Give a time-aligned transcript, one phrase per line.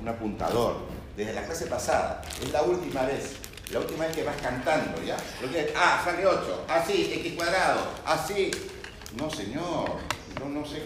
[0.00, 0.76] un apuntador.
[1.16, 2.22] Desde la clase pasada.
[2.40, 3.36] Es la última vez.
[3.72, 5.16] La última vez que vas cantando, ¿ya?
[5.42, 6.64] Lo que, ah, sale 8.
[6.68, 7.80] Así, x cuadrado.
[8.04, 8.50] Así.
[9.16, 9.90] No, señor.
[10.40, 10.82] No, no sé.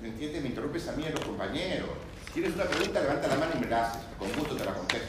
[0.00, 0.42] ¿Me entiendes?
[0.42, 1.88] Me interrumpes a mí a los compañeros.
[2.32, 4.02] Tienes una pregunta, levanta la mano y me la haces.
[4.18, 5.08] Con gusto te la contesto.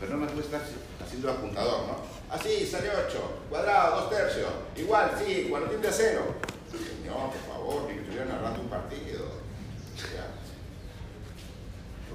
[0.00, 0.60] Pero no me puedes estar
[1.04, 1.96] haciendo el apuntador, ¿no?
[2.30, 3.40] Así, sale 8.
[3.48, 4.50] Cuadrado, 2 tercios.
[4.76, 6.22] Igual, sí, tiende a 0.
[6.70, 9.33] Señor, por favor, que estuviera narrando un partido.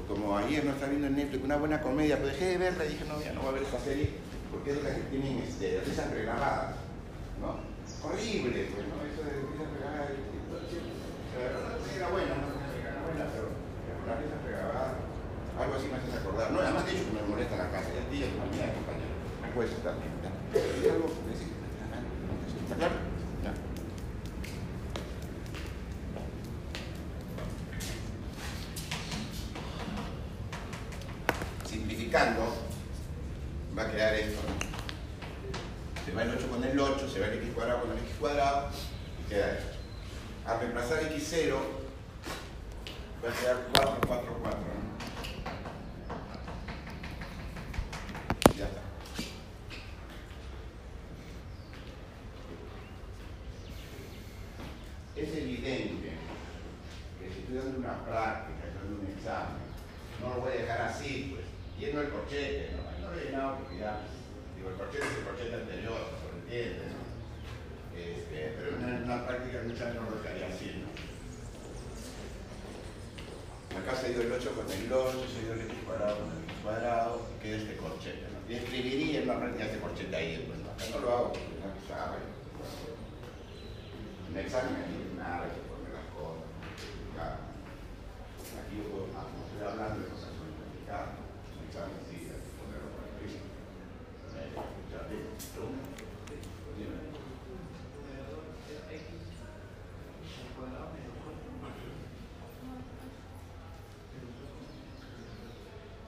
[0.10, 2.90] Como ayer no está viendo en Netflix una buena comedia, pero dejé de verla y
[2.90, 4.10] dije, no, ya no voy a ver esta serie
[4.50, 6.82] porque es de las que tienen este, risas regrabadas.
[7.38, 7.62] ¿No?
[8.02, 8.98] Horrible, pues, ¿no?
[9.06, 10.10] Eso de risas regrabadas.
[10.10, 12.58] La verdad, era buena, no
[13.06, 14.98] buena, pero la risas regrabadas,
[15.62, 16.52] algo así me hace acordar.
[16.52, 19.14] No, además de hecho que me molesta la casa, ya día, tu mañana, compañero.
[19.46, 20.10] Me puedes estar bien.
[20.26, 20.34] ¿ya?
[20.58, 21.54] ¿Hay algo que decir?
[21.54, 23.09] ¿Está claro?
[32.10, 32.20] Ya.
[32.20, 32.56] simplificando,
[33.78, 34.42] va a quedar esto.
[36.06, 38.16] Se va el 8 con el 8, se va el x cuadrado con el x
[38.20, 38.70] cuadrado
[39.20, 39.78] y queda esto.
[40.46, 41.56] Al reemplazar x0,
[43.24, 44.60] va a quedar 4, 4, 4.
[44.60, 44.66] ¿no?
[48.58, 48.82] Ya está.
[55.16, 56.18] Es evidente
[57.20, 59.70] que si estoy dando una práctica, dando un examen,
[60.22, 61.49] no lo voy a dejar así, pues,
[61.80, 62.84] yendo el corchete, ¿no?
[63.02, 64.02] No lo he llenado porque ya,
[64.56, 67.00] digo, el corchete es el corchete anterior, se lo entiende, ¿no?
[67.96, 70.90] Este, pero en una, práctica mucha no lo así, ¿no?
[73.80, 76.44] Acá se ido el 8 con el 8, se ido el x cuadrado con el
[76.44, 78.40] x cuadrado, y queda este corchete, ¿no?
[78.52, 80.72] Y escribiría en una práctica este corchete ahí, pues, ¿no?
[80.72, 82.18] Acá no lo hago porque no sabe.
[84.30, 86.46] En el examen hay nada que poner las cosas.
[88.62, 92.54] Aquí yo puedo, como estoy hablando de cosas muy complicadas, un examen sí, hay que
[92.62, 93.42] ponerlo por escrito.
[94.38, 95.90] Eh, ya, dime, pregunta.
[96.78, 97.10] Dime.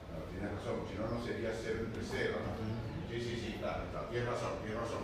[0.06, 2.52] No, tienes razón, si no, no sería 0 entre 0, ¿no?
[3.10, 5.02] Sí, sí, sí, claro, claro, tienes razón, tienes razón.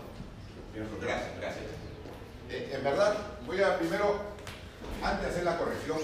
[0.73, 1.05] Tienes razón.
[1.07, 1.67] Gracias, gracias.
[2.51, 3.15] Eh, en verdad,
[3.45, 4.17] voy a primero,
[5.03, 5.99] antes de hacer la corrección,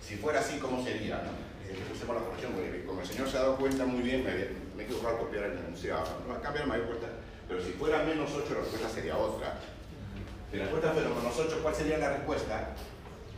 [0.00, 1.16] si fuera así, ¿cómo sería?
[1.16, 1.32] ¿no?
[1.66, 4.30] Eh, Usemos la corrección, porque como el señor se ha dado cuenta muy bien, me,
[4.76, 6.04] me he equivocado al copiar el enunciado.
[6.26, 7.08] No va a cambiar mayor cuenta,
[7.48, 9.58] pero si fuera menos 8, la respuesta sería otra.
[10.50, 12.68] Si la respuesta fuera menos 8, ¿cuál sería la respuesta?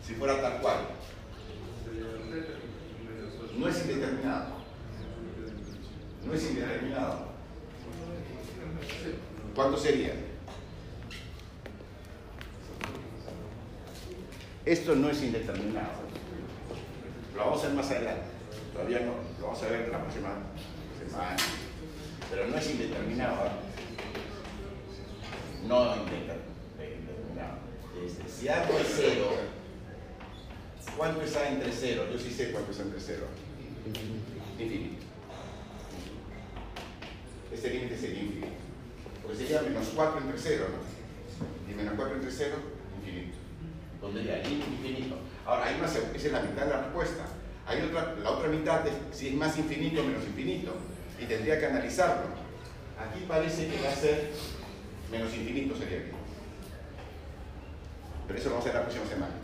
[0.05, 0.79] Si fuera tal cual.
[3.57, 4.64] No es indeterminado.
[6.27, 7.27] No es indeterminado.
[9.55, 10.13] ¿Cuánto sería?
[14.65, 16.05] Esto no es indeterminado.
[17.35, 18.25] Lo vamos a ver más adelante.
[18.73, 19.13] Todavía no.
[19.39, 20.31] Lo vamos a ver la próxima
[20.99, 21.37] semana.
[22.31, 23.51] Pero no es indeterminado.
[25.67, 26.45] No indeterminado.
[28.05, 29.31] Este, si algo es cero,
[30.97, 32.07] ¿cuánto es A entre cero?
[32.13, 33.27] Yo sí sé cuánto es A entre cero.
[34.59, 35.04] Infinito.
[37.65, 38.53] Este límite sería infinito.
[39.23, 41.73] Porque sería menos 4 entre 0, ¿no?
[41.73, 42.57] Y menos 4 entre 0,
[42.99, 43.39] infinito.
[44.03, 45.17] Pondría límite infinito.
[45.47, 47.25] Ahora, hay una, esa es la mitad de la respuesta.
[47.67, 50.77] Hay otra, la otra mitad de si es más infinito o menos infinito.
[51.19, 52.37] Y tendría que analizarlo.
[53.01, 54.29] Aquí parece que va a ser
[55.11, 56.11] menos infinito sería aquí.
[58.27, 59.35] Pero eso lo vamos a hacer la próxima semana.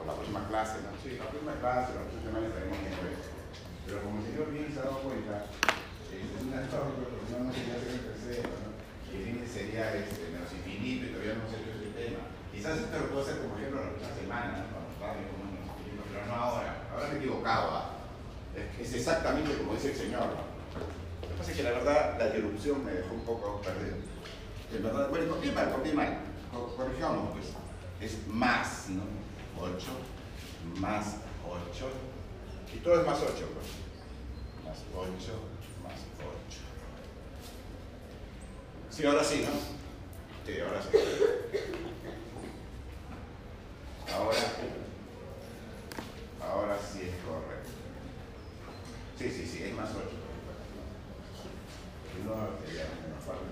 [0.00, 0.96] O la próxima clase, ¿no?
[1.04, 2.95] Sí, la próxima clase, la próxima semana estaremos.
[3.86, 5.46] Pero como el señor bien se ha dado cuenta,
[6.10, 8.68] eh, una no, no sería ser el tercero, ¿no?
[9.14, 12.22] El límite sería este, menos infinito y todavía no se hecho ese tema.
[12.52, 14.54] Quizás esto lo puedo hacer como ejemplo la próxima semana.
[14.74, 16.72] Cuando estaba como infinito, pero no ahora.
[16.90, 17.84] Ahora me he equivocado, ¿ah?
[18.56, 20.26] Es, es exactamente como dice el señor.
[20.34, 23.96] Lo que pasa es que la verdad la interrupción me dejó un poco perdido.
[24.74, 26.18] En verdad, bueno, copié mal, copié mal.
[26.50, 27.46] Co- Corrijamos, pues.
[28.00, 29.02] Es más, ¿no?
[29.62, 29.86] 8
[30.80, 31.16] más
[31.46, 31.86] 8.
[32.76, 33.68] Y todo es más 8, pues.
[34.62, 35.08] Más 8,
[35.82, 36.58] más 8.
[38.90, 39.52] Sí, ahora sí, ¿no?
[40.44, 40.88] Sí, ahora sí.
[44.12, 44.38] Ahora,
[46.42, 47.70] ahora sí es correcto.
[49.18, 50.00] Sí, sí, sí, es más 8.
[52.12, 53.42] Si no, sería menos 4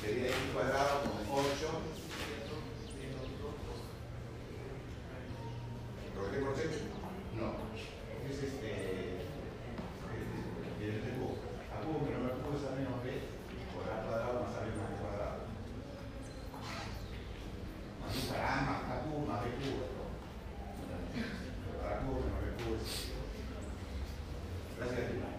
[0.00, 1.97] Sería x cuadrado con 8.
[6.18, 7.46] ¿Problema No.
[8.28, 8.70] Es este.
[10.82, 11.38] Es de cubo.
[11.70, 13.06] A cubo que no me cubo sale menos b
[13.72, 15.46] por a cuadrado me sale más b cuadrado.
[18.02, 19.86] Más un caramba, a cubo más b cubo.
[21.86, 23.14] A cubo menos b cubo es.
[24.76, 25.37] Gracias a ti.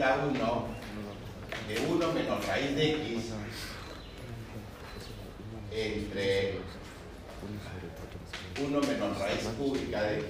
[0.00, 0.32] 1
[1.68, 3.34] de 1 menos raíz de x
[5.70, 6.58] entre
[8.62, 10.26] 1 menos raíz cúbica de x.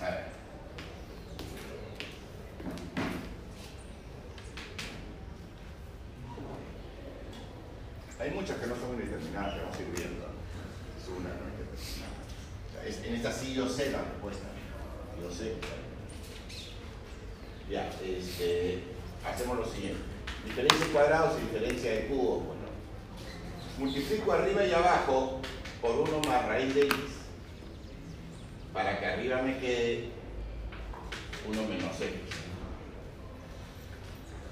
[0.00, 0.24] A ver.
[8.20, 10.26] Hay muchas que no son indeterminadas, que vamos a ir viendo.
[11.00, 13.08] Es una no indeterminada.
[13.08, 14.44] En esta sí yo sé la respuesta.
[15.18, 15.54] Yo sé.
[17.70, 18.82] Ya, este,
[19.26, 20.02] hacemos lo siguiente.
[20.44, 22.44] Diferencia de cuadrados y diferencia de cubos.
[22.44, 22.62] Bueno,
[23.78, 25.40] multiplico arriba y abajo
[25.80, 26.96] por 1 más raíz de x
[28.74, 30.10] para que arriba me quede
[31.48, 32.12] 1 menos x.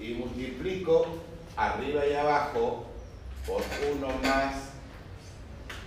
[0.00, 1.19] Y multiplico
[1.59, 2.92] arriba y abajo
[3.47, 3.62] por
[3.97, 4.55] 1 más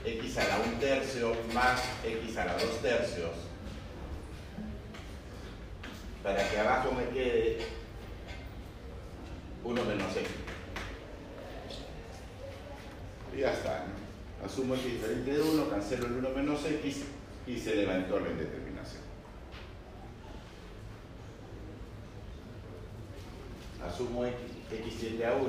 [0.06, 3.31] x a la 1 tercio más x a la 2 tercios
[6.24, 7.60] para que abajo me quede
[9.63, 10.28] 1 menos x.
[13.36, 13.86] Y ya está.
[13.86, 14.46] ¿no?
[14.46, 17.04] Asumo x diferente de 1, cancelo el 1 menos x
[17.48, 19.02] y se levantó la indeterminación.
[23.88, 24.38] Asumo x,
[24.72, 25.46] x tiende a 1,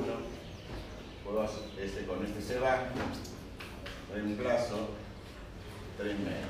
[1.27, 2.87] puedo hacer- este, con este se va,
[4.13, 4.89] reemplazo
[5.97, 6.47] 3 menos.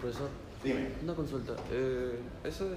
[0.00, 0.28] Profesor,
[0.62, 0.88] Dime.
[1.02, 1.56] una consulta.
[1.72, 2.68] Eh, eso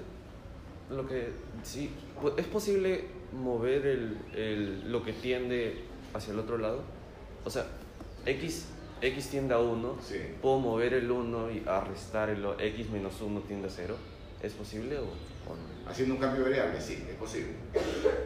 [0.90, 1.30] lo que
[1.64, 1.90] sí,
[2.22, 5.84] pu- ¿es posible mover el, el- lo que tiende
[6.14, 6.82] hacia el otro lado?
[7.46, 7.66] O sea,
[8.26, 8.66] x,
[9.02, 10.16] x tiende a 1, Sí.
[10.42, 13.96] puedo mover el 1 y arrestar el x menos 1 tiende a 0.
[14.42, 15.06] ¿Es posible o, o
[15.56, 15.90] no?
[15.90, 17.54] Haciendo un cambio variable, sí, es posible.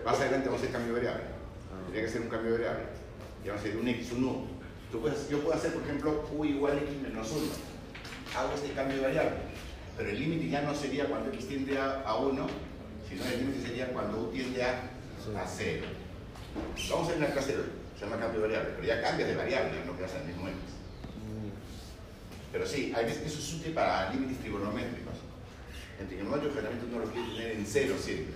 [0.06, 1.24] Más adelante vamos a hacer cambio variable.
[1.72, 1.82] Ah.
[1.86, 2.84] Tendría que ser un cambio variable.
[3.44, 4.46] Y vamos a hacer un x, un u.
[4.92, 7.48] Tú puedes- yo puedo hacer, por ejemplo, u igual a x menos 1.
[8.38, 9.38] Hago este cambio variable.
[9.98, 12.48] Pero el límite ya no sería cuando x tiende a, a 1,
[13.10, 14.90] sino el límite sería cuando u tiende a,
[15.24, 15.36] Sí.
[15.36, 15.86] a 0.
[16.92, 17.56] Vamos a ver una clase,
[18.04, 20.58] se llama cambio variable, pero ya cambias de variable, no quedas en el mismo x.
[22.52, 25.14] Pero sí, hay veces, eso es útil para límites trigonométricos.
[26.00, 28.34] En trigonometría generalmente uno lo quiere tener en cero siempre.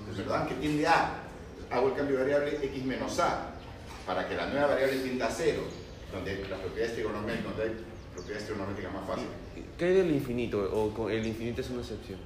[0.00, 0.48] Entonces, ¿verdad?
[0.48, 1.14] Que tiende a,
[1.70, 3.50] hago el cambio de variable x menos a,
[4.06, 5.62] para que la nueva variable tienda a cero,
[6.12, 7.84] donde las propiedades trigonométricas, donde hay
[8.14, 9.30] propiedades trigonométricas más fáciles.
[9.78, 10.58] ¿Qué hay del infinito?
[10.96, 12.18] ¿O el infinito es una excepción?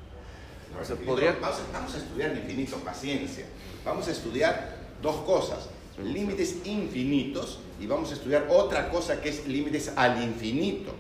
[0.73, 3.47] No, O sea, infinito- podría- vamos, vamos a estudiar el infinito, paciencia.
[3.85, 5.69] Vamos a estudiar dos cosas,
[6.03, 10.95] límites infinitos y vamos a estudiar otra cosa que es límites al infinito.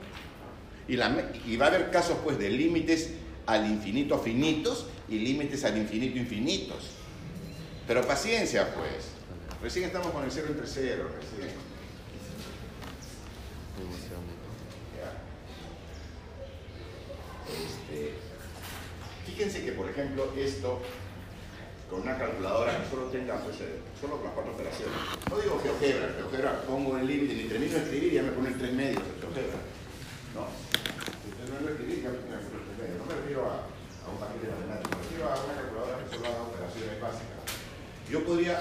[0.87, 3.14] Y, va a haber casos pues de límites
[3.46, 6.91] al infinito finitos y límites al infinito infinitos.
[7.87, 9.15] Pero paciencia pues.
[9.63, 11.55] Recién estamos con el cero entre cero, recién.
[14.94, 15.22] Ya.
[17.51, 18.13] Este,
[19.27, 20.82] fíjense que, por ejemplo, esto,
[21.94, 24.98] con una calculadora que solo tenga, pues, eh, solo con las cuatro operaciones.
[25.31, 28.51] No digo GeoGebra, GeoGebra pongo el límite, ni termino de escribir y ya me pone
[28.51, 29.60] 3 medios el GeoGebra.
[30.34, 30.43] No.
[31.22, 32.98] Si termino de escribir, ya me pone 3 medios.
[32.98, 36.27] No me refiero a, a un paquete matemático, me refiero a una calculadora que solo
[36.27, 37.43] haga operaciones básicas.
[38.10, 38.55] Yo podría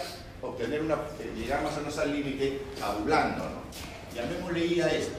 [0.43, 3.59] obtener una, eh, llegar más o menos al límite tabulando, ¿no?
[4.13, 5.17] Llamémosle a esto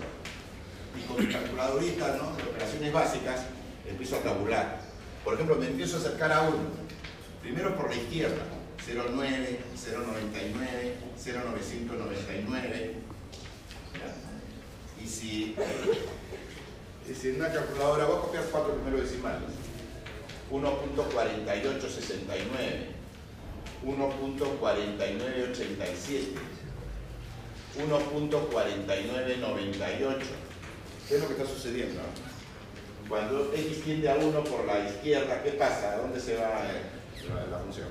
[0.95, 2.37] y con mi calculadorita ¿no?
[2.39, 3.43] de operaciones básicas
[3.83, 4.79] empiezo a tabular.
[5.25, 6.84] Por ejemplo, me empiezo a acercar a uno.
[7.45, 8.43] Primero por la izquierda,
[8.89, 12.95] 0,9, 0,99, 0,999.
[13.93, 14.17] ¿ya?
[15.05, 15.55] Y si,
[17.07, 19.51] y si en una calculadora voy a copiar cuatro primeros decimales,
[20.51, 22.95] 1.4869,
[23.85, 26.29] 1.4987,
[27.77, 30.17] 1.4998.
[31.07, 32.01] ¿Qué es lo que está sucediendo?
[33.07, 35.93] Cuando x tiende a 1 por la izquierda, ¿qué pasa?
[35.93, 36.94] ¿A dónde se va eh,
[37.29, 37.89] la, la función?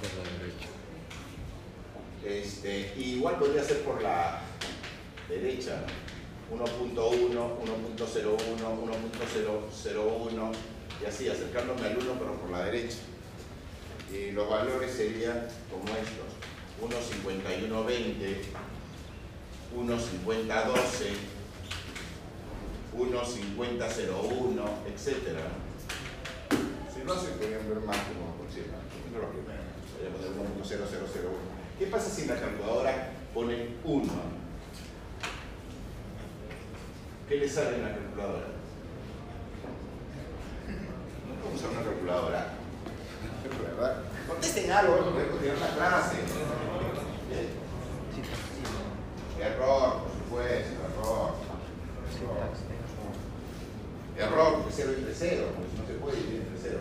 [0.00, 0.68] Por la derecha.
[2.24, 4.40] Este, y igual podría ser por la
[5.28, 6.12] derecha, ¿no?
[6.52, 8.36] 1.1, 1.01,
[9.56, 10.52] 1.001
[11.00, 12.98] y así, acercándome al 1 pero por la derecha.
[14.12, 16.36] Y los valores serían como estos,
[16.82, 18.44] 1.5120,
[19.74, 21.16] 1.5012,
[22.98, 25.10] 1.5001, etc
[27.04, 28.78] no se podía ver más como aproxima,
[29.12, 29.42] poner
[30.62, 31.52] 1.0001.
[31.78, 34.12] ¿Qué pasa si en la calculadora pone 1?
[37.28, 38.46] ¿Qué le sale en la calculadora?
[41.28, 42.46] No puedo usar una calculadora.
[43.62, 44.02] ¿Verdad?
[44.28, 46.16] Contesten algo, no voy a continuar la clase.
[49.40, 51.34] Error, por supuesto, error.
[52.22, 52.71] error
[54.22, 56.80] error, porque cero entre cero, pues no se puede dividir entre cero.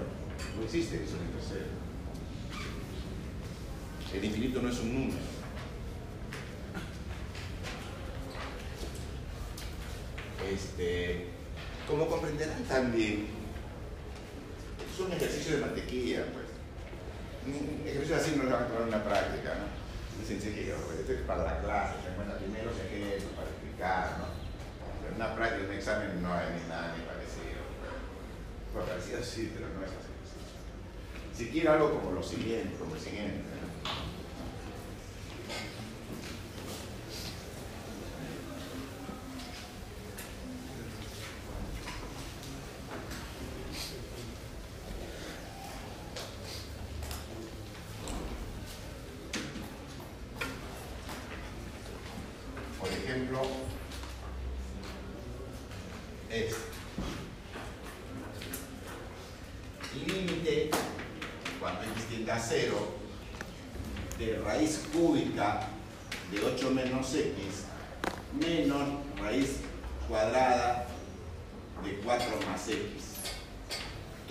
[0.58, 1.82] No existe que división entre cero.
[4.14, 5.32] El infinito no es un número.
[10.52, 11.28] Este,
[11.88, 13.28] como comprenderán también,
[14.92, 16.48] es un ejercicio de mantequilla, pues.
[17.48, 20.22] Un ejercicio así no lo van a tomar en la práctica, ¿no?
[20.22, 21.00] Es sencillo, pues.
[21.00, 24.28] esto es para la clase, se encuentra primero se para explicar, ¿no?
[25.08, 27.21] En una práctica, un examen no hay ni nada ni para
[28.74, 30.12] pues parecido sí, pero no es así.
[31.36, 33.40] Si quiere algo como lo siguiente, como el siguiente.
[33.40, 33.71] ¿no?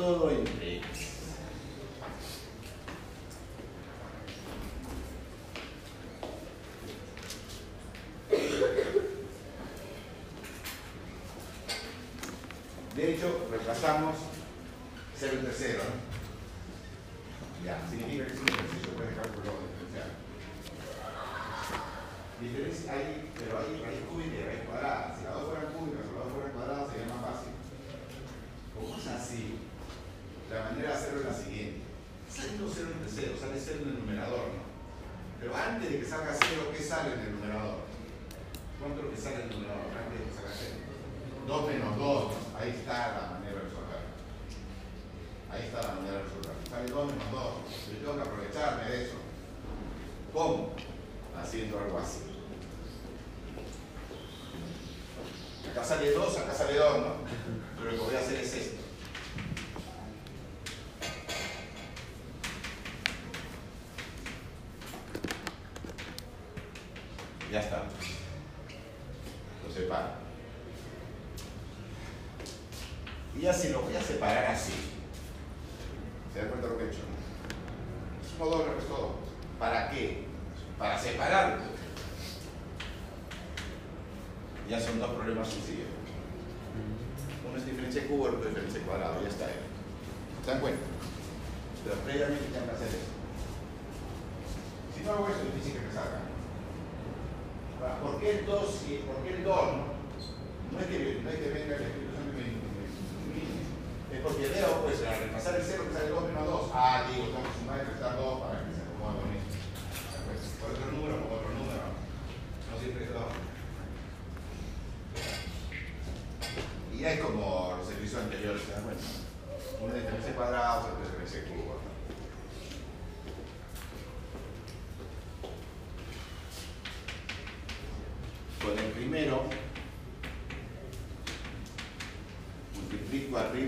[0.00, 1.09] todo entre ellos.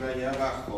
[0.08, 0.71] arriba y abajo.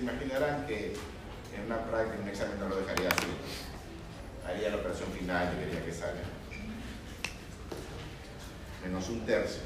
[0.00, 0.94] Imaginarán que
[1.54, 3.26] en una práctica, en un examen no lo dejaría así.
[4.46, 6.20] Haría la operación final y vería que sale.
[8.82, 9.62] Menos un tercio.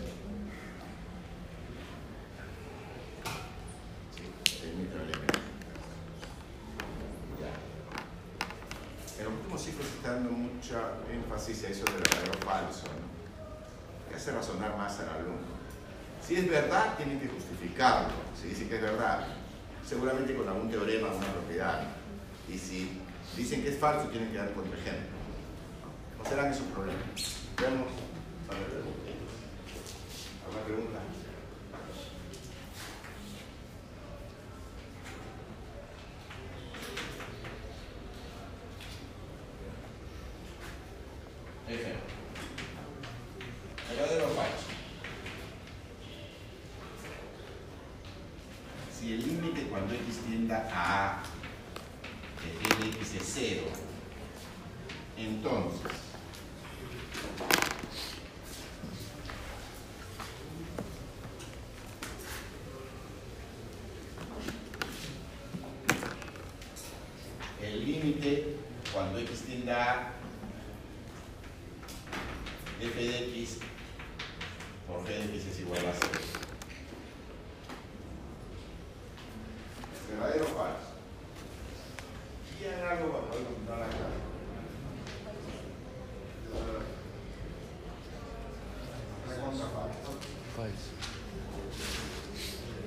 [4.16, 5.38] Sí, el microelemento.
[7.40, 9.20] Ya.
[9.20, 10.80] En los últimos ciclos se está dando mucha
[11.12, 14.10] énfasis a eso del verdadero falso, ¿no?
[14.10, 15.54] Que hace razonar más al alumno.
[16.26, 18.14] Si es verdad, tienen que justificarlo.
[18.40, 19.26] Si dice que es verdad,
[19.86, 21.82] seguramente con algún teorema o una propiedad.
[22.48, 23.00] Y si
[23.36, 25.14] dicen que es falso, tienen que dar contraejemplo.
[26.18, 27.02] ¿No serán esos problemas?
[27.60, 27.88] Veamos.
[28.48, 28.84] A ver,
[30.46, 30.98] ¿Alguna pregunta?
[41.68, 42.00] Ejemplo.
[43.88, 44.68] Verdadero o falso.
[48.98, 51.22] Si el límite cuando x tienda a A
[52.42, 53.62] de g de x es 0,
[55.16, 55.90] entonces
[67.62, 68.56] el límite
[68.92, 70.12] cuando x tienda a
[72.80, 73.58] f de x
[74.86, 76.10] por g de x es igual a 0.
[80.10, 80.94] ¿Verdadero o falso?
[82.58, 84.06] ¿Tienen algo para poder encontrar acá?
[89.28, 90.10] Recontra falso.
[90.56, 90.90] Falso.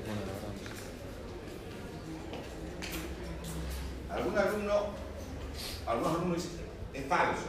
[0.05, 0.57] Bueno, la verdad.
[4.37, 6.47] Algunos alumnos
[6.93, 7.43] es falso.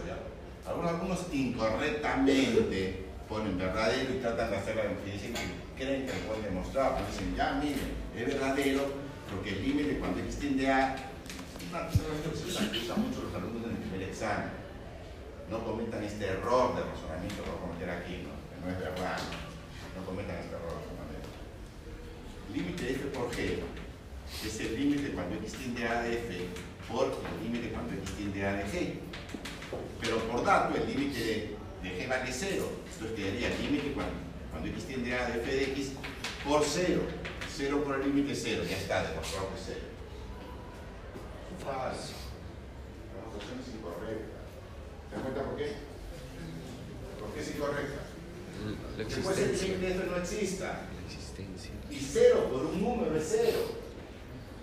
[0.66, 6.20] Algunos alumnos incorrectamente ponen verdadero y tratan de hacerla y dicen que creen que lo
[6.20, 8.87] pueden demostrar, pero dicen, ya miren, es verdadero
[9.29, 10.96] porque el límite cuando x tiende a
[11.68, 14.48] una observación que usan mucho los alumnos en el primer examen.
[15.51, 18.33] No cometan este error de razonamiento que voy a cometer aquí, ¿no?
[18.48, 19.16] que no es verdad.
[19.20, 21.29] No, no cometan este error de razonamiento.
[22.55, 23.61] Límite f por g
[24.44, 26.48] es el límite cuando x tiende a f
[26.90, 28.94] por el límite cuando x tiende a de g.
[30.01, 32.64] Pero por dato, el límite de, de g vale 0.
[32.92, 34.14] Entonces quedaría el límite cuando,
[34.51, 35.92] cuando x tiende a de f de x
[36.44, 37.03] por 0.
[37.57, 38.64] 0 por el límite 0.
[38.68, 39.81] Ya está, demostrado que es 0.
[41.64, 42.14] Falso.
[43.12, 44.38] La demostración es incorrecta.
[45.11, 45.72] ¿Te das cuenta por qué?
[47.18, 48.09] ¿Por qué es incorrecta?
[48.96, 50.88] Que el límite de no exista.
[50.94, 51.72] La existencia.
[51.90, 53.78] Y 0 por un número es 0.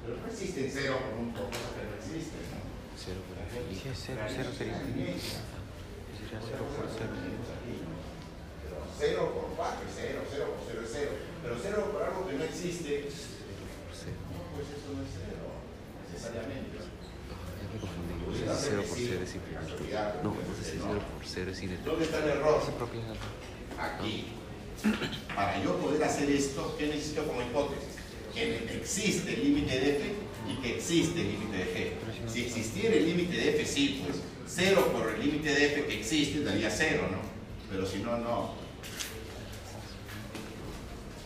[0.05, 2.41] Pero no existen 0 por un por cosas que no existen.
[2.53, 2.61] ¿no?
[2.95, 5.41] Cero por gente- Sí, es cero, cero sería infinito.
[6.15, 7.09] 0 por cosa 0.
[7.09, 7.93] que tenemos aquí, ¿no?
[8.61, 11.11] Pero 0 por 4 es 0, 0 por 0 es 0.
[11.43, 14.19] Pero 0 por algo que no existe, Cero.
[14.29, 15.45] no, pues eso no es 0,
[16.05, 16.75] necesariamente.
[16.79, 18.13] Ya me confundí.
[18.15, 19.73] No sé Pudiera si ser 0 que por 0 es infinito.
[20.23, 21.85] No, no sé si 0 por 0 es infinito.
[21.89, 22.61] ¿Dónde está el error?
[23.77, 24.15] Aquí.
[25.35, 27.95] Para yo poder hacer esto, ¿qué necesito como hipótesis?
[28.35, 30.03] Que existe el límite de f
[30.51, 32.29] y que existe el límite de g.
[32.29, 35.99] Si existiera el límite de f, sí, pues 0 por el límite de f que
[35.99, 37.19] existe daría 0, ¿no?
[37.71, 38.53] Pero si no, no.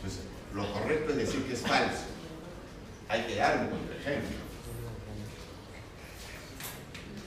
[0.02, 0.20] Pues
[0.54, 2.04] lo correcto es decir que es falso.
[3.10, 4.38] Hay que dar un contraejemplo.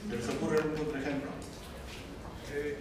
[0.09, 1.29] ¿Se les ocurre algún contraejemplo?
[2.53, 2.77] Eh,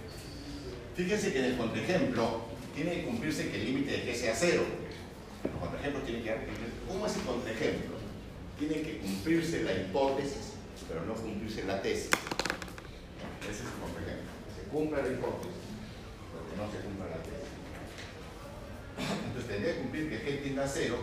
[0.96, 2.42] Fíjense que en el contraejemplo
[2.74, 4.62] tiene que cumplirse que el límite de g sea cero.
[5.42, 6.38] El contraejemplo tiene que dar
[6.92, 7.96] ¿Cómo es el contraejemplo?
[8.58, 12.10] Tiene que cumplirse la hipótesis, pero no cumplirse la tesis.
[13.40, 14.28] Ese es el contraejemplo.
[14.54, 15.64] Se cumpla la hipótesis,
[16.28, 17.48] pero que no se cumpla la tesis.
[19.24, 20.98] Entonces tendría que cumplir que g tienda a cero,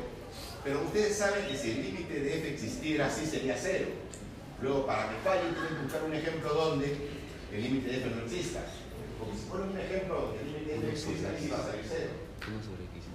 [0.63, 3.88] pero ustedes saben que si el límite de f existiera así sería cero.
[4.62, 6.86] Luego, para que falle, tienen que buscar un ejemplo donde
[7.52, 8.62] el límite de f no exista.
[9.17, 11.82] Porque si ponen un ejemplo donde el límite de f exista, sí va a salir
[11.82, 12.13] cero.
[12.45, 13.10] 1 sobre x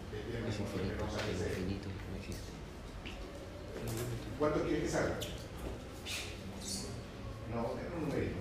[0.50, 1.04] es infinito.
[1.06, 1.93] Infinito.
[4.38, 5.18] ¿Cuánto quiere que salga?
[7.54, 8.37] No, es un numerito.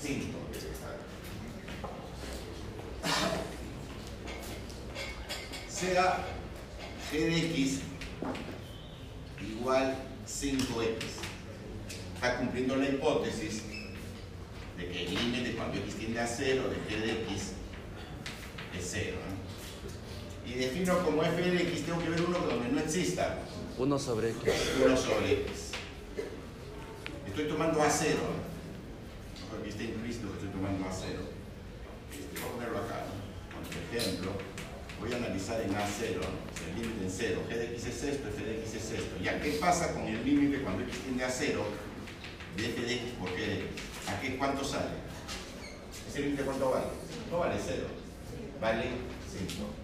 [0.00, 0.96] 5 debe estar.
[5.68, 6.24] Sea
[7.10, 7.80] g de x
[9.40, 11.04] igual 5x.
[12.14, 13.62] Está cumpliendo la hipótesis
[14.76, 17.52] de que el límite cuando x tiende a 0 de g de x
[18.78, 19.33] es 0.
[20.54, 23.38] Y defino como f de x, tengo que ver uno donde no exista.
[23.76, 24.52] 1 sobre x.
[24.84, 25.72] 1 sobre x.
[27.26, 28.16] Estoy tomando a 0.
[29.50, 31.10] Porque está implícito que estoy tomando a 0.
[32.12, 33.02] Este, voy a ponerlo acá.
[33.02, 33.66] ¿no?
[33.66, 34.30] Por ejemplo,
[35.00, 36.70] voy a analizar en A0, ¿no?
[36.70, 37.40] el límite en 0.
[37.50, 39.16] G de x es esto, f de x es esto.
[39.24, 41.64] ¿Ya qué pasa con el límite cuando x tiende a 0
[42.56, 43.66] de f de x por g de x?
[44.06, 45.02] ¿A qué cuánto sale?
[46.08, 46.86] ¿Ese límite cuánto vale?
[47.28, 47.88] No vale 0.
[48.60, 48.84] Vale
[49.48, 49.83] 5.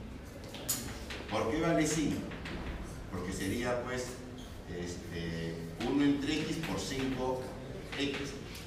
[1.31, 2.17] ¿Por qué vale 5?
[3.13, 4.07] Porque sería pues
[4.69, 5.55] este,
[5.89, 8.17] 1 entre x por 5x.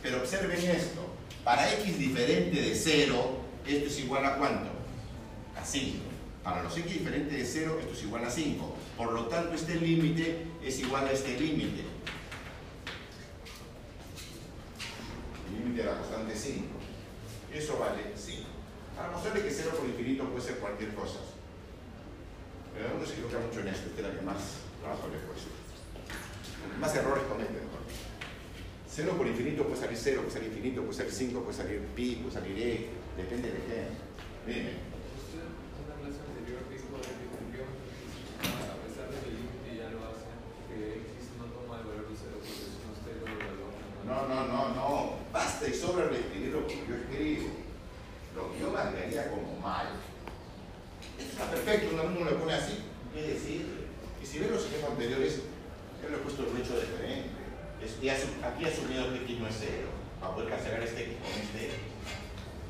[0.02, 1.02] Pero observen esto.
[1.44, 4.70] Para x diferente de 0, esto es igual a cuánto?
[5.60, 5.98] A 5.
[6.42, 8.76] Para los x diferentes de 0, esto es igual a 5.
[8.96, 11.84] Por lo tanto, este límite es igual a este límite.
[15.52, 16.66] Límite de la constante 5.
[17.54, 18.44] Eso vale 5.
[18.96, 21.20] Para mostrarle que 0 por infinito puede ser cualquier cosa.
[22.74, 24.42] Pero uno se equivoca mucho en esto, esta es la que más
[24.82, 27.82] trabajo le puede Más errores comete mejor.
[28.90, 32.16] 0 por infinito puede salir 0, puede salir infinito, puede salir 5, puede salir pi,
[32.22, 33.88] puede salir e, depende de qué.
[34.46, 34.70] Dime.
[34.74, 35.50] Que
[40.70, 43.74] que el que no toma el valor de 0 porque es un estero de valor.
[44.06, 45.18] No, no, no.
[45.32, 47.50] Basta y sobra de escribir lo que yo escribo.
[48.36, 49.88] Lo que yo marcaría como mal.
[51.34, 52.86] Está perfecto, uno uno lo pone así.
[53.12, 53.90] ¿Qué decir?
[54.22, 55.42] Y si ven los ejemplos anteriores,
[56.02, 57.34] yo le he puesto el hecho diferente.
[57.82, 59.90] Es, y aquí he asumido que x no es cero,
[60.22, 61.76] para poder cancelar este x con este x.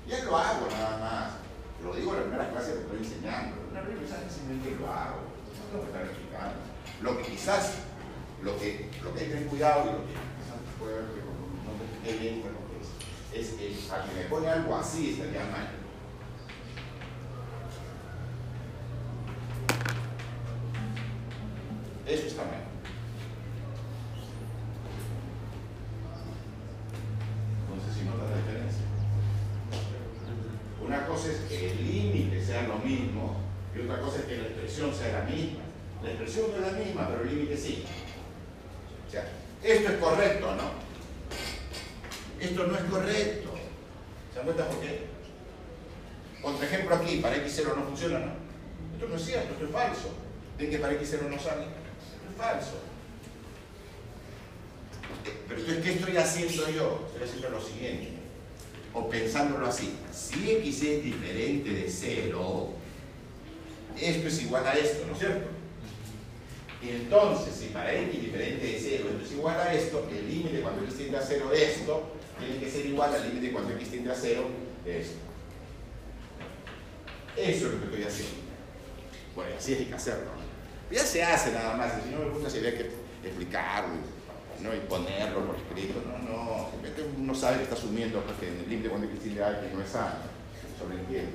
[0.07, 1.43] Ya lo hago nada más.
[1.83, 3.67] Lo digo en la primera clase que estoy enseñando.
[3.67, 5.27] En la primera clase simplemente lo hago.
[5.27, 6.55] No tengo que estar explicando.
[7.03, 7.63] Lo que quizás,
[8.41, 11.19] lo que, lo que hay que tener cuidado y lo que quizás puede ver que
[11.19, 12.87] no te expliqué bien fue lo que es,
[13.35, 15.82] es que a quien me pone algo así estaría mal.
[22.05, 22.63] Eso está mal.
[27.69, 28.85] No sé si notas la diferencia.
[30.85, 33.37] Una cosa es que el límite sea lo mismo
[33.73, 35.63] y otra cosa es que la expresión sea la misma.
[36.03, 37.85] La expresión no es la misma, pero el límite sí.
[39.07, 39.25] O sea,
[39.63, 40.71] esto es correcto, ¿no?
[42.39, 43.49] Esto no es correcto.
[44.31, 45.07] ¿Se dan cuenta por qué?
[46.43, 48.33] Otro ejemplo aquí, para x0 no funciona, ¿no?
[48.93, 50.09] Esto no es cierto, esto es falso.
[50.57, 51.82] ¿Ven que para x0 no sale?
[52.33, 52.79] Es falso.
[55.47, 57.07] Pero entonces, ¿qué estoy haciendo yo?
[57.07, 58.09] Estoy haciendo lo siguiente.
[58.93, 59.95] O pensándolo así.
[60.11, 62.69] Si x es diferente de 0,
[63.99, 65.47] esto es igual a esto, ¿no es cierto?
[66.81, 70.61] Y entonces, si para x diferente de 0 esto es igual a esto, el límite
[70.61, 72.03] cuando x tiende a 0 de esto
[72.39, 74.43] tiene que ser igual al límite cuando x tiende a 0
[74.83, 75.17] de esto.
[77.37, 78.35] Eso es lo que estoy haciendo.
[79.35, 80.32] Bueno, así hay que hacerlo.
[80.93, 81.91] Ya se hace nada más.
[82.03, 82.91] Si no me gusta, sería que
[83.23, 84.75] explicarlo y, ¿no?
[84.75, 85.99] y ponerlo por escrito.
[86.05, 86.69] No, no.
[86.69, 89.59] Simplemente uno sabe que está asumiendo pues, que en el límite cuando x tiende a
[89.59, 89.89] x no es.
[89.89, 89.97] Se
[90.77, 91.33] sobreentiende.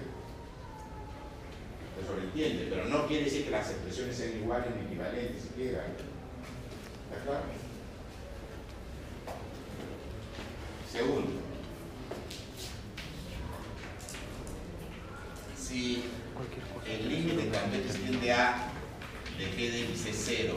[1.99, 5.87] Se sobreentiende, pero no quiere decir que las expresiones sean iguales ni equivalentes siquiera.
[5.87, 7.43] ¿Está claro?
[10.93, 11.33] Segundo.
[15.61, 16.05] Si
[16.87, 18.78] el límite x tiende a
[19.39, 20.55] de g de x es 0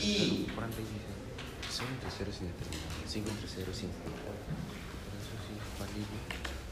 [0.00, 1.74] Y- 40 y 16.
[1.74, 2.90] Son entre 0 sin determinado.
[3.06, 4.34] 5 entre 0 sin determinado.
[4.34, 6.18] Por eso sí es falible.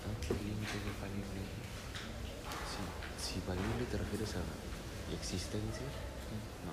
[0.03, 0.11] ¿no?
[0.31, 1.41] El límite de falible.
[2.71, 2.81] Si,
[3.19, 4.43] si falible te refieres a
[5.15, 5.87] existencia,
[6.67, 6.73] no.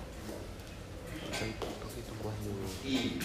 [1.36, 2.50] Hay poquito cuando.
[2.84, 3.18] y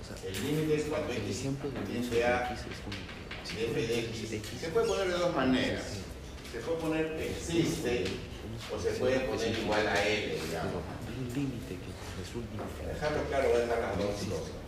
[0.00, 2.96] O sea, el límite es cuando el x ejemplo de x es como
[3.44, 4.60] si f de x.
[4.60, 5.84] Se puede poner de dos maneras.
[6.50, 8.04] Se puede poner existe
[8.74, 10.82] o se puede poner igual a l, digamos.
[11.06, 14.58] Hay un límite que resulta dejarlo claro, voy a dejar las dos cosas.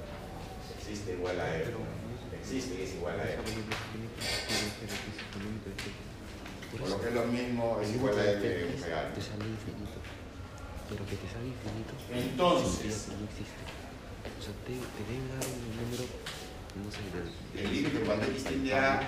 [0.78, 1.74] Existe igual a l.
[2.38, 3.38] Existe y es igual a l.
[6.72, 9.12] O lo que es lo mismo es igual a l real.
[9.14, 9.98] Te sale infinito.
[10.88, 11.94] Pero que te sale infinito.
[12.14, 13.08] Entonces.
[13.10, 13.62] no existe.
[14.22, 16.06] O sea, te, te debe dar un número,
[16.78, 17.26] no sé, del.
[17.58, 19.02] El límite cuando x tiende a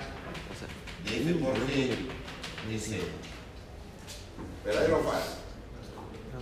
[0.51, 0.67] O sea,
[1.07, 1.69] de f un por valor
[2.73, 3.05] cero.
[4.65, 5.37] ¿Verdadero o falso?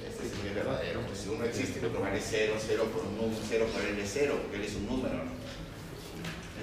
[0.08, 1.02] Este es el verdadero.
[1.14, 4.10] Si uno existe, el otro vale 0, 0 por un número, 0 por l es
[4.14, 5.16] 0, porque él es un número.
[5.16, 5.32] ¿no?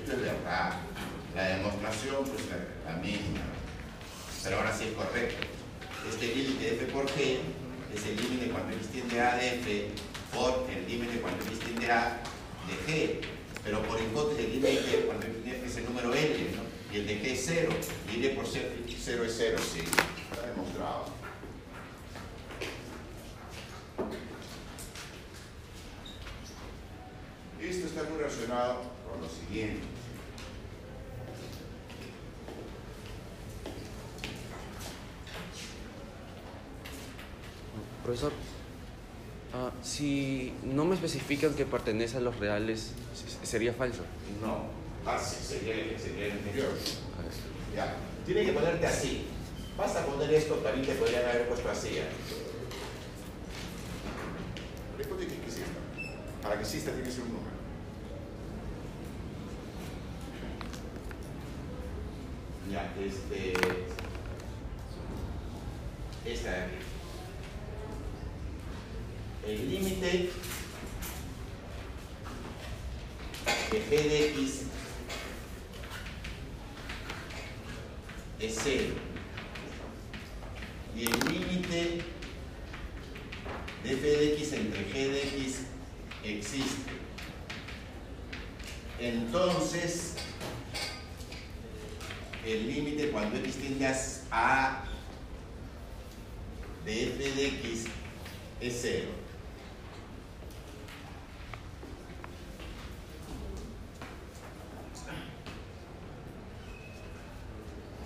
[0.00, 0.80] Esto es verdad.
[1.36, 3.46] La demostración, pues la, la misma.
[4.42, 5.46] Pero ahora sí es correcto.
[6.08, 7.38] Este límite f por g
[7.94, 9.90] es el límite cuando x tiende a de f
[10.32, 12.22] por el límite cuando x tiende a
[12.66, 13.20] de g.
[13.62, 16.69] Pero por hipótesis el límite cuando x tiende a es el número L, ¿no?
[16.92, 17.70] Y el de g es 0.
[18.12, 19.80] Y L por 0 es 0, sí.
[19.80, 21.20] Está demostrado.
[27.60, 29.86] Esto está muy relacionado con lo siguiente.
[38.02, 38.32] Profesor,
[39.54, 42.92] ah, si no me especifican que pertenece a los reales,
[43.44, 44.02] sería falso.
[44.42, 46.68] No, así sería, sería el anterior.
[46.68, 47.32] A ver.
[47.74, 47.96] Ya.
[48.26, 49.26] Tiene que ponerte así.
[49.76, 51.98] Basta poner esto, también te podrían haber puesto así.
[51.98, 52.04] ¿eh?
[54.98, 55.66] Responde que exista.
[56.42, 57.50] Para que exista tiene que ser un número.
[62.70, 63.54] Ya, este.
[66.24, 66.76] Esta de aquí.
[69.46, 70.30] El límite
[73.70, 74.69] de g de x
[78.40, 78.94] es cero.
[80.96, 82.02] Y el límite
[83.84, 85.60] de f de x entre g de x
[86.24, 86.92] existe.
[88.98, 90.14] Entonces,
[92.44, 93.86] el límite cuando x tiende
[94.30, 94.84] a
[96.84, 97.84] de f de x
[98.60, 99.08] es cero.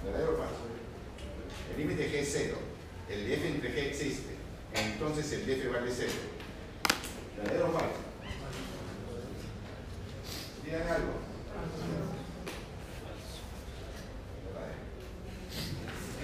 [0.04, 0.64] ¿Verdadero o falso?
[1.72, 2.58] El límite de g es cero.
[3.08, 4.34] El de f entre g existe.
[4.74, 6.12] Entonces el de f vale cero.
[7.36, 8.02] ¿Verdadero o falso?
[10.64, 11.14] Digan algo.
[14.44, 14.84] Verdadero.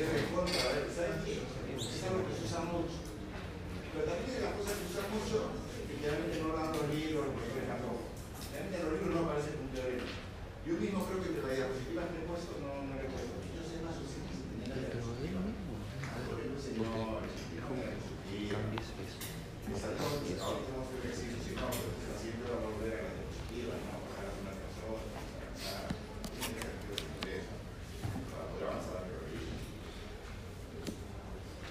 [0.01, 1.33] Es recontra, a ver, ¿saben qué?
[1.77, 2.97] Es algo que se usa mucho.
[3.93, 5.53] Pero también de las cosas que se usan mucho,
[5.85, 8.01] que generalmente no dan los libros, por ejemplo.
[8.49, 10.09] Generalmente en los libros no aparece un teorema.
[10.65, 13.37] Yo mismo creo que entre las diapositivas que he puesto no, no le he puesto.
[13.53, 15.77] Yo sé más o menos si tenía la Pero es lo mismo.
[16.57, 19.21] Señor, y Cambies eso.
[19.69, 23.75] Exactamente, ahora tenemos que decir, si no, pues siempre va a volver a la diapositiva,
[23.79, 24.01] ¿no?
[24.11, 25.87] Bajar a una persona, avanzar,
[26.35, 27.55] tiene que hacer eso,
[28.27, 29.55] para poder avanzar a la teoría.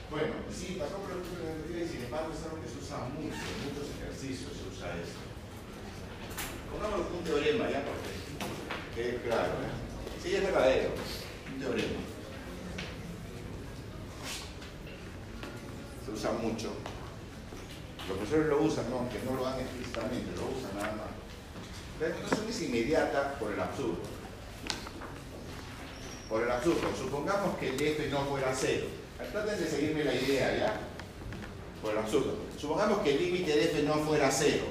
[0.07, 2.71] Bueno, sí, pasó por el punto de la teoría y sin embargo es algo que
[2.71, 5.19] se usa mucho, en muchos ejercicios se usa esto.
[6.71, 8.15] Pongamos un teorema ya, porque
[8.95, 9.75] quede claro, ¿eh?
[10.23, 12.01] Sí, es verdadero, un teorema.
[16.05, 16.71] Se usa mucho.
[18.07, 21.11] Los profesores lo usan, no, aunque no lo hagan explícitamente, lo usan nada más.
[21.99, 23.99] La demostración es inmediata por el absurdo.
[26.27, 26.89] Por el absurdo.
[26.97, 28.85] Supongamos que el de f no fuera cero.
[29.31, 30.79] Traten de seguirme la idea, ¿ya?
[31.81, 32.37] Por el absurdo.
[32.57, 34.63] Supongamos que el límite de f no fuera cero.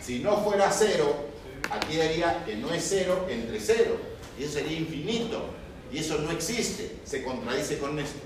[0.00, 1.28] Si no fuera cero,
[1.70, 3.96] aquí daría que no es cero entre cero.
[4.38, 5.44] Y eso sería infinito.
[5.92, 6.96] Y eso no existe.
[7.04, 8.20] Se contradice con esto.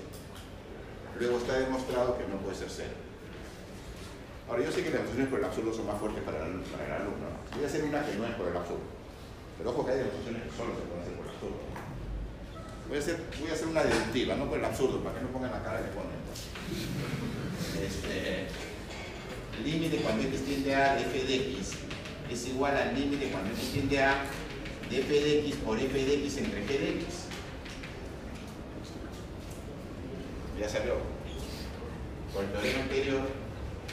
[1.19, 2.93] Luego está demostrado que no puede ser cero.
[4.47, 6.85] Ahora, yo sé que las demostraciones por el absurdo son más fuertes para el, para
[6.85, 7.25] el alumno.
[7.29, 7.55] ¿no?
[7.55, 8.85] Voy a hacer una que no es por el absurdo.
[9.57, 11.74] Pero ojo que hay demostraciones que solo se pueden hacer por el absurdo.
[12.87, 15.31] Voy a hacer, voy a hacer una deductiva, no por el absurdo, para que no
[15.31, 16.15] pongan la cara que ponen.
[17.83, 18.47] Este,
[19.63, 21.71] límite cuando x tiende a de f de x
[22.31, 24.23] es igual al límite cuando x tiende a
[24.89, 27.05] de f de x por f de x entre g de x.
[30.59, 30.97] Ya salió.
[32.33, 33.21] Por el teorema anterior,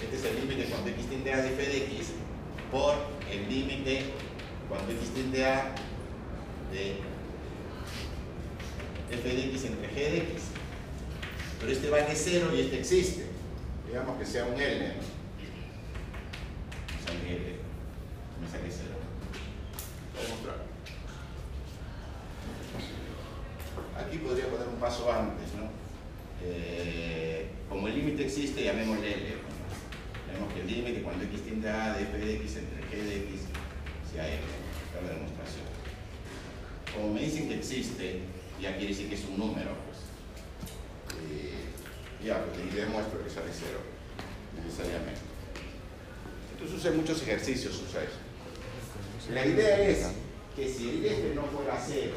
[0.03, 2.09] este es el límite cuando x tiende a de f de x
[2.71, 2.95] por
[3.31, 4.05] el límite
[4.69, 5.75] cuando x tiende a
[6.73, 7.12] de
[9.13, 10.43] f de x entre g de x.
[11.61, 13.27] Pero este vale 0 y este existe.
[13.87, 14.89] Digamos que sea un L.
[14.89, 14.95] ¿no?
[17.05, 17.57] Sea L.
[18.41, 18.89] Me saqué 0.
[20.17, 20.57] Voy a mostrar.
[24.05, 25.71] Aquí podría poner un paso antes, ¿no?
[26.45, 29.29] Eh, como el límite existe, llamémosle L.
[29.31, 29.53] ¿no?
[30.27, 33.17] Tenemos que el límite cuando x tiende a de f de x entre g de
[33.17, 33.41] x
[34.13, 34.39] sea L.
[34.87, 35.65] Esta es la demostración.
[36.93, 38.23] Como me dicen que existe,
[38.63, 39.99] ya quiere decir que es un número, pues.
[41.19, 43.81] Eh, ya, pues y demuestro que sale cero,
[44.55, 45.21] necesariamente.
[46.53, 49.33] Entonces en muchos ejercicios, usa eso.
[49.33, 50.07] La idea es
[50.55, 52.17] que si el f no fuera cero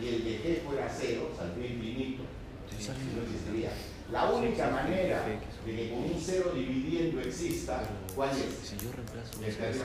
[0.00, 3.70] y el de g fuera cero, saldría infinito, no existiría.
[4.10, 7.82] La única manera de que con un cero dividiendo exista,
[8.14, 8.68] ¿cuál es?
[8.68, 9.84] Si yo reemplazo El eso,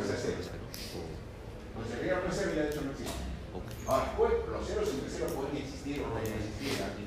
[1.76, 3.29] Pues el cero ya de hecho no existe.
[3.88, 7.06] Ahora, pues, los ceros entre ceros pueden existir o pueden existir aquí.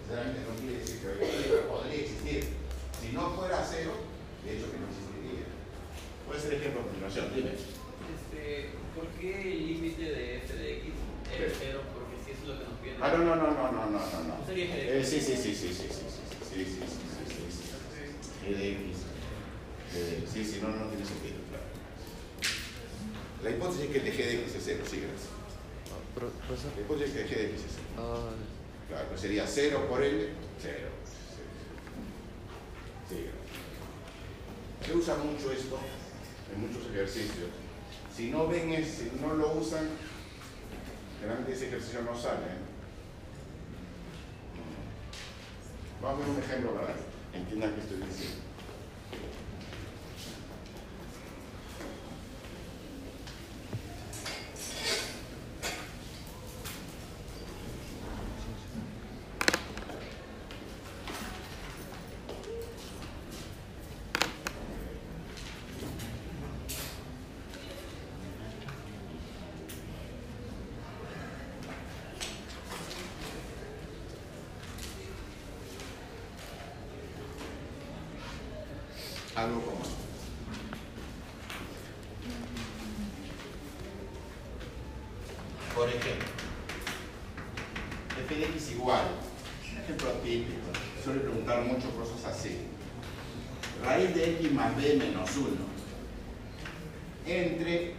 [0.00, 2.40] Sinceramente no quiere decir que podría existir.
[3.00, 3.92] Si no fuera cero,
[4.44, 5.44] de hecho que no existiría.
[6.26, 7.52] Puede ser ejemplo a continuación, dime.
[7.52, 10.92] Este, ¿Por qué el límite de f de x
[11.36, 11.80] es cero?
[11.92, 12.96] Porque si eso es lo que nos pide.
[13.00, 14.00] Ah, no, no, no, no, no, no, no.
[14.00, 14.38] no.
[14.40, 15.08] ¿No sería g de Eh, x?
[15.10, 18.48] sí, sí, sí, sí, sí, sí, sí, sí, sí, sí, sí, sí, sí.
[18.48, 18.96] G de X.
[19.94, 21.68] Eh, sí, sí, no, no tiene sentido, claro.
[23.42, 25.33] La hipótesis es que el de G de X es cero, sí, gracias.
[26.14, 26.72] Ah, pro- profesor.
[26.76, 27.86] La hipótesis es que el de G de X es cero.
[27.98, 28.30] Ah,
[28.88, 30.28] Claro, pues sería 0 por L,
[30.60, 30.88] 0.
[33.08, 33.26] Sí.
[34.86, 35.78] Se usa mucho esto
[36.54, 37.48] en muchos ejercicios.
[38.14, 39.88] Si no ven, es- si no lo usan,
[41.18, 42.44] generalmente ese ejercicio no sale.
[42.44, 42.62] ¿eh?
[46.02, 48.36] Vamos a ver un ejemplo para que entiendan qué estoy diciendo.
[79.36, 79.94] Algo como esto.
[85.74, 86.28] Por ejemplo,
[88.26, 89.06] f de x igual,
[89.72, 90.60] un ejemplo típico,
[91.02, 92.58] suele preguntar mucho cosas así.
[93.84, 95.48] Raíz de x más b menos 1
[97.26, 97.94] entre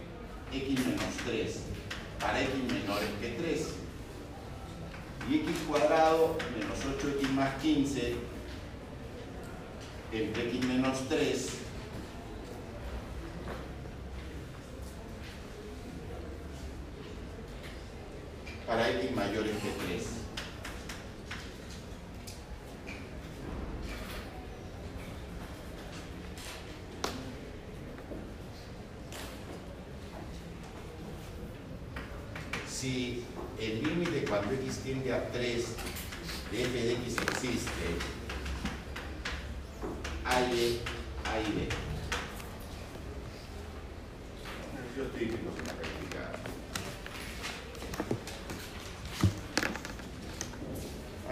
[0.52, 1.58] x menos 3
[2.18, 3.66] para x menores que 3
[5.30, 8.14] y x cuadrado menos 8x más 15
[10.12, 11.48] entre x menos 3
[18.66, 20.02] para x mayores que 3.
[32.68, 33.24] Si
[33.60, 35.64] el límite cuando x tiende a 3
[36.52, 37.86] de f de x existe,
[40.24, 41.68] a A y.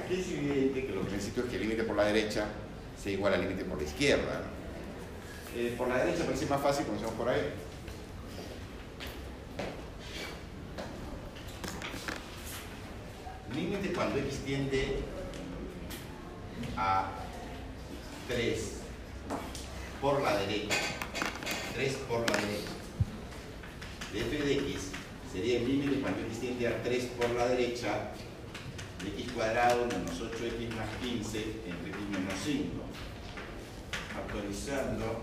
[0.04, 0.26] Aquí es
[1.34, 2.46] evidente que límite por la derecha
[3.02, 4.42] sea igual al límite por la izquierda.
[5.56, 7.52] Eh, por la derecha parece más fácil, comencemos por ahí.
[13.54, 14.98] Límite cuando x tiende
[16.76, 17.10] a
[18.28, 18.72] 3
[20.00, 20.76] por la derecha.
[21.74, 22.70] 3 por la derecha.
[24.12, 24.90] De f de x
[25.32, 28.12] sería el límite cuando x tiende a 3 por la derecha
[30.44, 32.64] 8x más 15 entre x menos 5.
[34.16, 35.22] Actualizando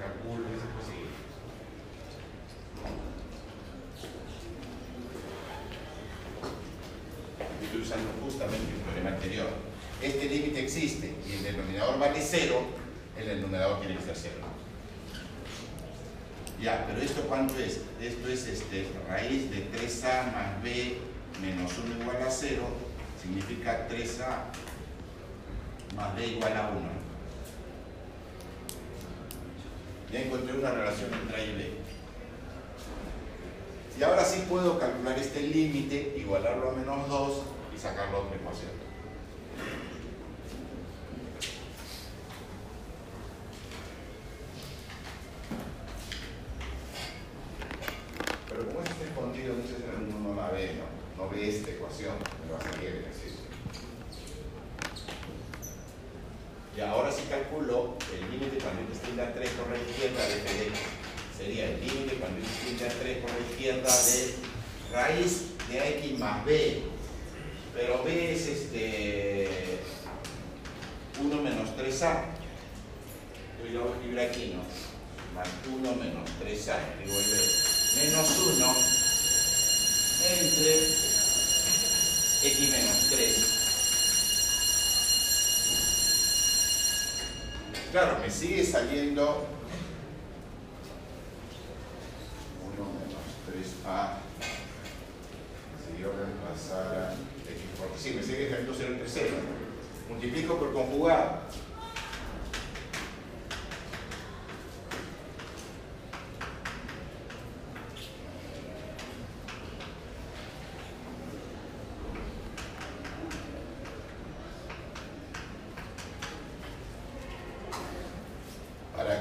[0.00, 1.10] Calculo, ese posible.
[7.62, 9.48] Estoy usando justamente el problema anterior.
[10.00, 12.62] Este límite existe y el denominador vale cero,
[13.18, 14.46] el denominador tiene que ser cero.
[16.62, 17.82] Ya, pero esto cuánto es?
[18.00, 20.96] Esto es este, raíz de 3a más b
[21.42, 22.62] menos 1 igual a 0,
[23.20, 24.44] significa 3a
[25.94, 26.99] más b igual a 1.
[30.12, 31.70] Ya encontré una relación entre A y B.
[33.98, 37.42] Y ahora sí puedo calcular este límite, igualarlo a menos 2
[37.76, 38.89] y sacar la otra ecuación.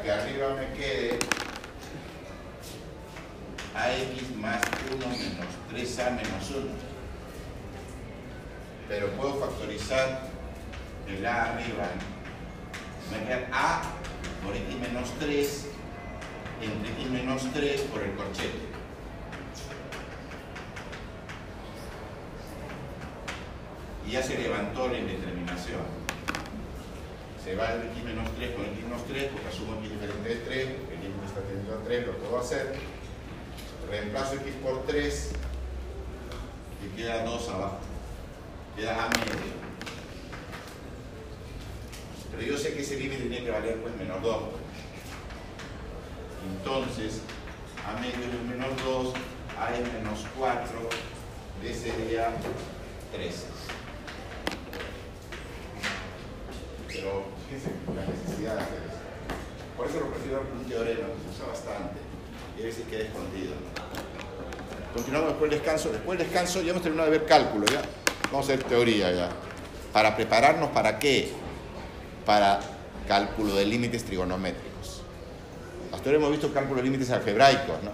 [0.10, 0.69] arriba me
[59.90, 62.00] puede ser teorema se usa bastante
[62.58, 63.54] y a veces queda escondido.
[64.94, 65.90] Continuamos después del descanso.
[65.92, 67.82] Después del descanso ya hemos terminado de ver cálculo, ¿ya?
[68.32, 69.30] Vamos a ver teoría, ¿ya?
[69.94, 71.32] Para prepararnos, ¿para qué?
[72.26, 72.60] Para
[73.08, 75.02] cálculo de límites trigonométricos.
[75.92, 77.92] Hasta ahora hemos visto cálculo de límites algebraicos, ¿no?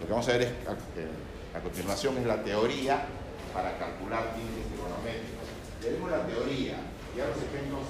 [0.00, 1.08] Lo que vamos a ver es, eh,
[1.54, 3.06] a, continuación, es la teoría
[3.52, 5.44] para calcular límites trigonométricos.
[5.82, 6.76] Tenemos la teoría
[7.16, 7.80] y ahora los ejemplos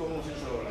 [0.00, 0.69] como um senhor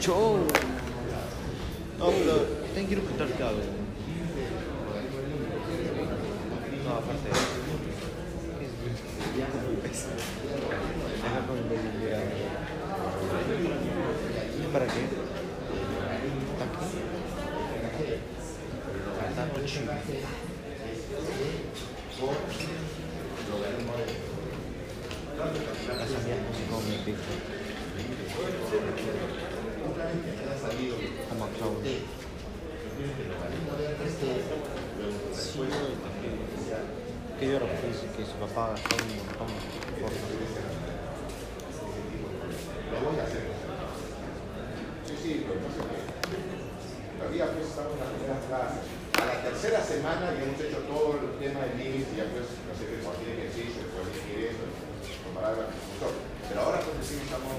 [0.00, 0.38] Tu show.
[1.98, 2.34] No, pero
[2.64, 3.60] también quiero preguntarte algo.
[6.84, 7.48] No, aparte de eso.
[11.22, 12.18] Deja con el baby, ya.
[14.72, 15.00] ¿Para qué?
[16.50, 16.86] ¿Está aquí?
[19.36, 19.92] Tanto chido.
[25.88, 27.32] Las amigas no se comen pizza.
[31.80, 32.04] Sí,
[36.20, 39.48] que, que yo refuse que su papá gastó un montón
[39.96, 40.12] por
[42.92, 43.48] Lo voy a hacer.
[45.08, 48.84] Sí, sí, lo que pasa es que todavía pues estamos en la primera clase.
[49.16, 52.44] A la tercera semana ya hemos hecho todo el tema de límites y ya pues
[52.60, 54.68] no sé qué cualquier ejercicio, puede elegir eso,
[55.24, 56.12] comparar con el profesor.
[56.44, 57.56] Pero ahora pues decimos estamos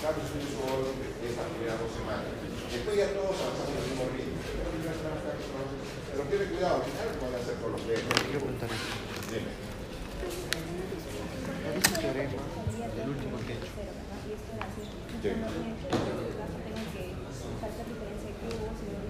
[0.00, 0.96] Carlos y yo
[1.28, 2.26] estas primeras dos semanas.
[2.70, 4.38] Después ya todos avanzamos al mismo ritmo.
[6.10, 8.02] Pero tiene cuidado, al final van a hacer por los dedos.
[8.24, 8.68] Quiero preguntar.
[9.30, 9.52] Dime.
[11.60, 12.42] ¿Cuál es el teorema
[12.96, 13.72] del último que he hecho?
[15.20, 15.30] Sí.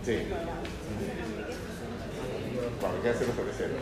[0.05, 0.17] Sí.
[2.81, 3.75] Cuando queda cero sobre cero.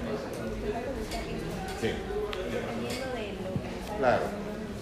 [1.80, 1.90] Sí.
[3.98, 4.24] Claro.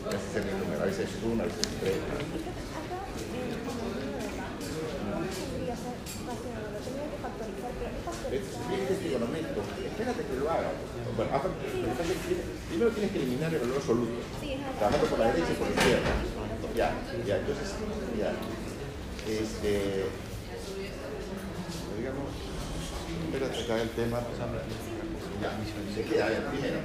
[0.08, 0.82] Ese es el número.
[0.82, 1.94] A veces es uno, a veces es tres.
[8.32, 9.60] Es bien de trigonométrico.
[9.86, 10.70] Espérate que lo haga.
[11.16, 12.34] Bueno, haz- lo que pasa es que
[12.68, 14.16] primero tienes que eliminar el valor absoluto.
[14.78, 16.12] Trabajando por la derecha y por la izquierda.
[16.74, 16.94] Ya,
[17.26, 17.74] ya, entonces,
[18.18, 18.32] ya.
[19.28, 20.06] Este.
[21.98, 22.32] Digamos.
[23.26, 24.20] Espérate acá el tema.
[25.42, 25.52] Ya,
[25.94, 26.78] se queda, a ver, primero,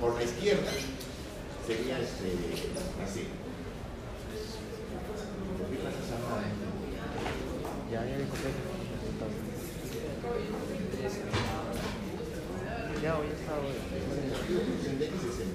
[0.00, 0.70] por la izquierda
[1.66, 2.28] sería este,
[3.02, 3.26] así.
[7.90, 8.50] Ya, ya me compré.
[13.02, 15.45] Ya, hoy está hoy.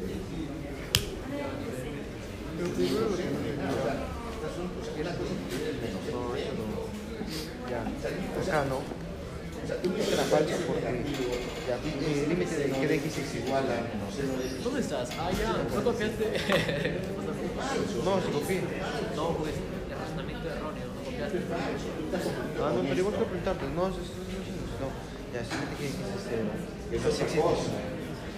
[7.70, 7.82] Ya.
[8.42, 8.78] Acá no.
[8.78, 13.36] O sea, tú Esto era falso porque ya, el límite de que de X es
[13.46, 13.78] igual a.
[13.88, 14.64] menos cero de X.
[14.64, 15.10] ¿Dónde estás?
[15.20, 16.26] Ah, ya, no copiaste.
[18.04, 18.62] No, si copié.
[19.16, 21.38] no, pues el razonamiento erróneo, no copiaste.
[22.60, 23.66] Ah, no, pero igual quiero preguntarte.
[23.76, 24.90] No, eso- eso- no.
[25.32, 26.50] Ya, si que X es cero.
[26.92, 27.40] Eso es Así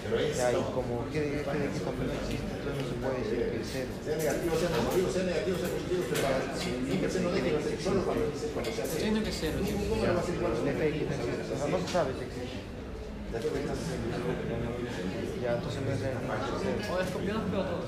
[0.04, 3.68] Ya, y como que de que no existe, entonces no se puede decir que es
[3.72, 3.88] cero.
[4.04, 7.62] sea negativo, sea positivo, sea negativo, sea positivo, pero para siempre se no deje de
[7.64, 9.00] ser solo cuando se hace.
[9.00, 9.48] Entiendo que sí.
[9.48, 10.52] ¿Cómo lo va a hacer igual?
[10.52, 12.60] No se sabe si existe.
[13.32, 13.48] Ya que
[15.56, 16.20] entonces no es cero.
[16.20, 16.44] O.
[16.44, 17.80] Entonces es que que.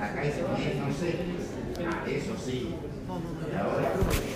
[0.00, 2.16] Acá eh, no sé.
[2.16, 2.74] Eso sí.
[3.58, 4.35] ahora.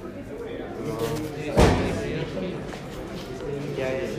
[3.77, 4.11] Ya es.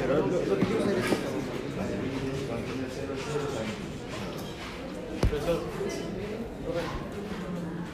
[0.00, 1.04] Pero lo, lo que quiero saber es.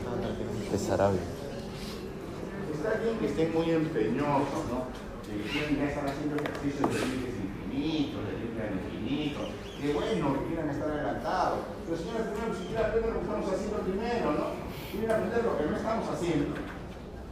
[2.73, 4.87] Está bien que estén muy empeñosos, ¿no?
[5.23, 9.62] Que ya haciendo ejercicios de límites infinitos, de límites infinitos.
[9.84, 11.59] Que bueno, que quieran estar adelantados.
[11.84, 14.45] Pero señores, primero ni siquiera aprenden lo que estamos haciendo primero, ¿no?
[14.88, 16.55] Quieren aprender lo que no estamos haciendo.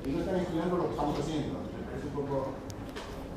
[0.04, 1.64] Y no están estudiando lo que estamos haciendo.
[1.96, 2.60] Es un poco.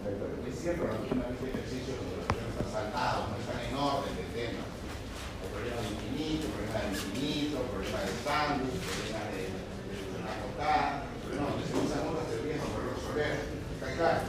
[0.02, 4.14] Es cierto, la última vez ejercicios donde los temas están saltados, no están en orden
[4.18, 4.62] del tema.
[4.66, 9.42] El problema del infinito, el problema del infinito, el problema del sándwich, el problema de,
[9.46, 13.34] de, de la cortada, pero no, se usan otras teorías resolver.
[13.78, 14.26] Está claro.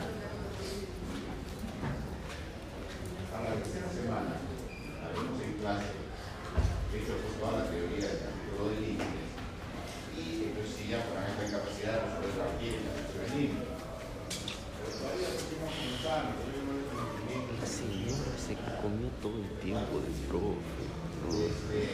[3.33, 4.44] A la tercera semana,
[5.15, 5.95] haremos en clase,
[6.91, 9.31] de hecho, toda la teoría del capítulo de límites,
[10.15, 13.75] y entonces sí ya podrán estar en capacidad de resolver de límites.
[14.75, 16.75] Pero todavía seguimos pensando, yo no.
[17.35, 20.59] La señora se comió todo el tiempo del profe.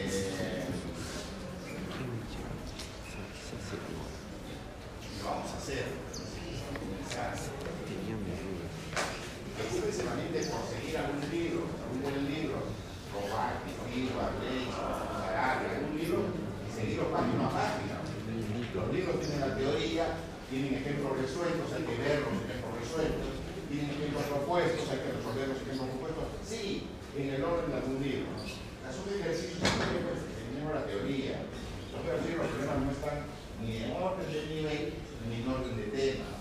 [0.05, 0.67] Este,
[5.17, 5.85] lo vamos a hacer.
[10.31, 11.21] De algún
[13.91, 14.23] Libro,
[16.79, 17.99] y página a página.
[18.71, 20.15] Los libros tienen la teoría,
[20.47, 23.35] tienen ejemplos resueltos, hay que ver los ejemplos resueltos,
[23.67, 26.39] tienen ejemplos propuestos, hay que resolver los ejemplos propuestos.
[26.47, 26.87] Sí,
[27.19, 28.31] en el orden de algún libro.
[28.31, 31.43] Las un ejercicio tenemos la teoría.
[31.91, 33.27] Los libros, los problemas no están
[33.59, 34.95] ni en orden de nivel
[35.27, 36.31] ni en orden de tema.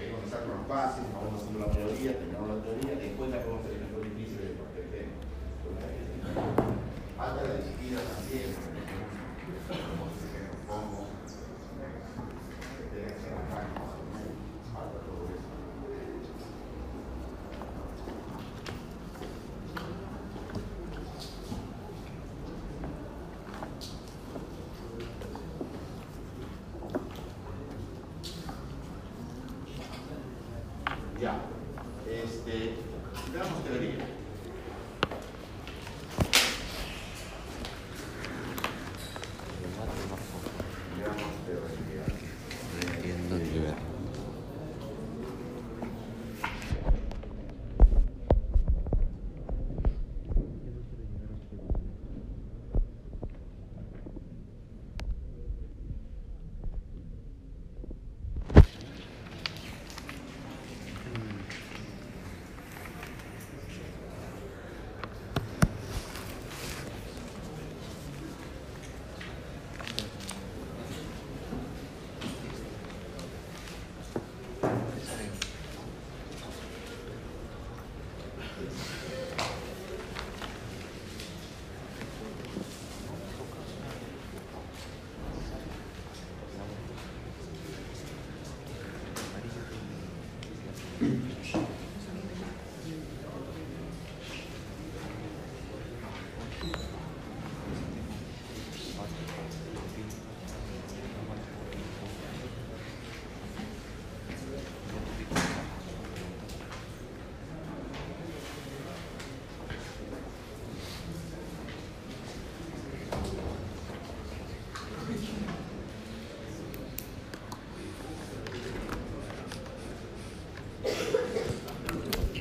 [0.00, 3.76] Ahí están los bases, vamos haciendo la teoría, terminamos la teoría, después la podemos hacer
[3.76, 5.20] ejemplos difíciles de cualquier tema.
[7.16, 8.54] Falta la disciplina también.
[9.68, 10.28] Como se
[10.66, 11.10] pongo.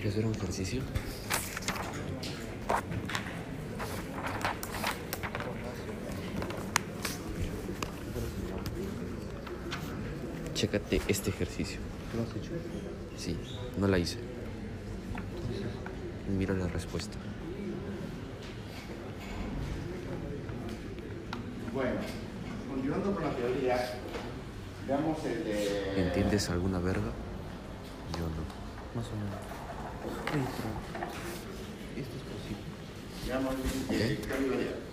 [0.10, 0.82] ¿Quieres hacer un ejercicio?
[10.55, 11.80] Chécate este ejercicio.
[12.16, 12.51] ¿Lo has hecho?
[13.18, 13.38] Sí,
[13.78, 14.18] no la hice.
[16.36, 17.16] Mira la respuesta.
[21.72, 21.91] Bueno,
[22.68, 23.99] continuando con la teoría,
[24.88, 26.01] veamos el de...
[26.07, 27.12] ¿Entiendes alguna verga?
[28.18, 28.99] Yo no.
[28.99, 29.49] Más o menos.
[31.97, 32.63] Esto es posible.
[34.29, 34.89] Variable.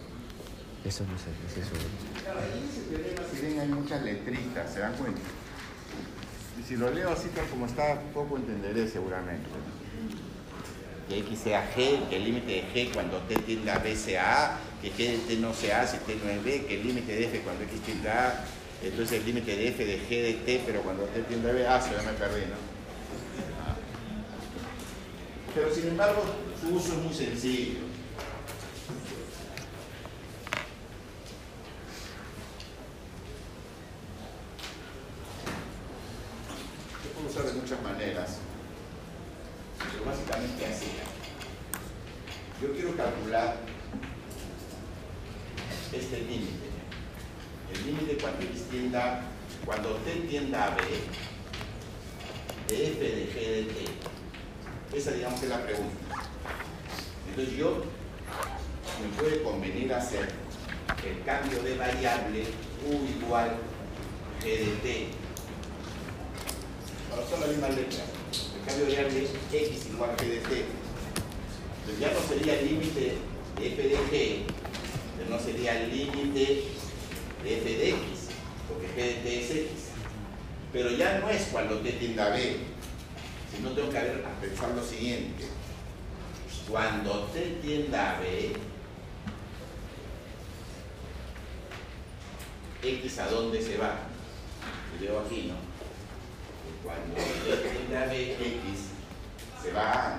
[0.84, 1.74] Eso no sé, es eso.
[2.22, 5.20] Claro, ahí en ese teorema, si ven, hay muchas letritas, ¿se dan cuenta?
[6.61, 9.49] Y si lo leo así tal como está, poco entenderé seguramente.
[11.09, 14.55] Que X sea G, que el límite de G cuando T tiende a B sea
[14.55, 16.86] A, que G de T no sea A si T no es B, que el
[16.86, 18.44] límite de F cuando X tiende a A,
[18.82, 21.66] entonces el límite de F de G de T, pero cuando T tiende a B,
[21.66, 22.76] A, se me perdí, ¿no?
[25.77, 26.22] Sin embargo,
[26.59, 27.81] su uso es muy sencillo.
[37.03, 38.39] Se puede usar de muchas maneras,
[39.79, 40.87] pero básicamente así.
[42.62, 43.57] Yo quiero calcular
[45.93, 46.70] este límite.
[47.74, 49.24] El límite cuando X tienda,
[49.66, 50.83] cuando T tienda a B,
[52.68, 54.16] de F de G de T.
[54.97, 55.97] Esa digamos es la pregunta.
[57.29, 57.83] Entonces yo
[59.03, 60.29] me puede convenir hacer
[61.05, 62.45] el cambio de variable
[62.89, 63.57] U igual
[64.43, 65.09] G de T
[67.11, 68.05] Ahora son las mismas letras.
[68.55, 70.64] El cambio de variable x igual a g de t.
[71.81, 73.18] Entonces ya no sería el límite
[73.59, 74.43] de f de g,
[75.16, 76.64] pero no sería el límite
[77.45, 77.99] de f de x,
[78.68, 79.70] porque g de t es x.
[80.72, 82.57] Pero ya no es cuando t tienda a b,
[83.57, 85.45] sino tengo que haber, a pensar lo siguiente.
[86.69, 88.53] Cuando t tienda a b,
[92.83, 93.95] x a dónde se va.
[94.95, 95.55] Lo veo aquí, ¿no?
[96.83, 98.89] cuando t tiende a b, x
[99.62, 100.19] se va a A.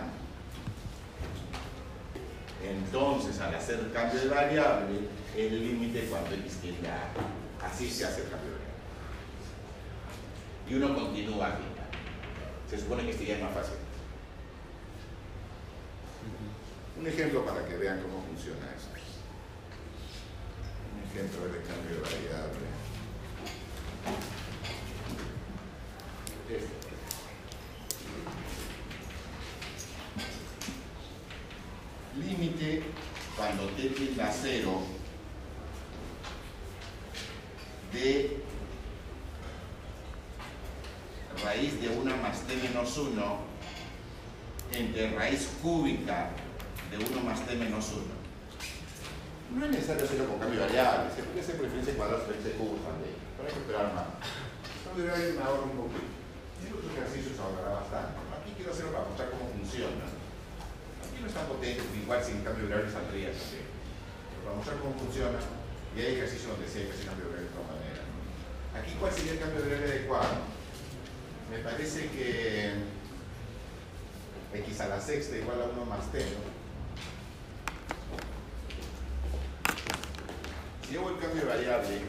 [2.63, 4.99] Entonces, al hacer el cambio de variable,
[5.35, 7.67] el límite cuando x tiende a A.
[7.67, 8.77] Así se hace el cambio de variable.
[10.69, 11.63] Y uno continúa aquí.
[12.69, 13.86] Se supone que este ya es más fácil.
[16.99, 18.87] Un ejemplo para que vean cómo funciona eso.
[20.95, 22.67] Un ejemplo de cambio de variable.
[26.49, 26.87] Este.
[32.15, 32.83] Límite
[33.35, 34.81] cuando t tiende a 0
[37.93, 38.43] de
[41.43, 43.37] raíz de 1 más t menos 1
[44.73, 46.31] entre raíz cúbica
[46.91, 48.03] de 1 más t menos 1.
[49.47, 53.15] No es necesario hacerlo con cambio variable, se puede hacer preferencia cuadrada sobre cubos también,
[53.15, 54.07] hay que esperar más.
[54.95, 56.09] De variable me ahorra un poquito.
[56.57, 58.17] Y el otro ejercicio se ahorrará bastante.
[58.33, 60.09] Aquí quiero hacerlo para mostrar cómo funciona.
[61.05, 63.67] Aquí no es tan potente, igual sin cambio variable saldría también.
[63.69, 65.39] Pero para mostrar cómo funciona,
[65.93, 68.05] y hay ejercicios donde sí hay que hacer cambio variable de todas maneras.
[68.73, 70.33] Aquí, ¿cuál sería el cambio variable adecuado?
[71.47, 72.73] Me parece que
[74.57, 76.56] x a la sexta igual a 1 más t, ¿no?
[80.87, 82.01] Si hago el cambio de variable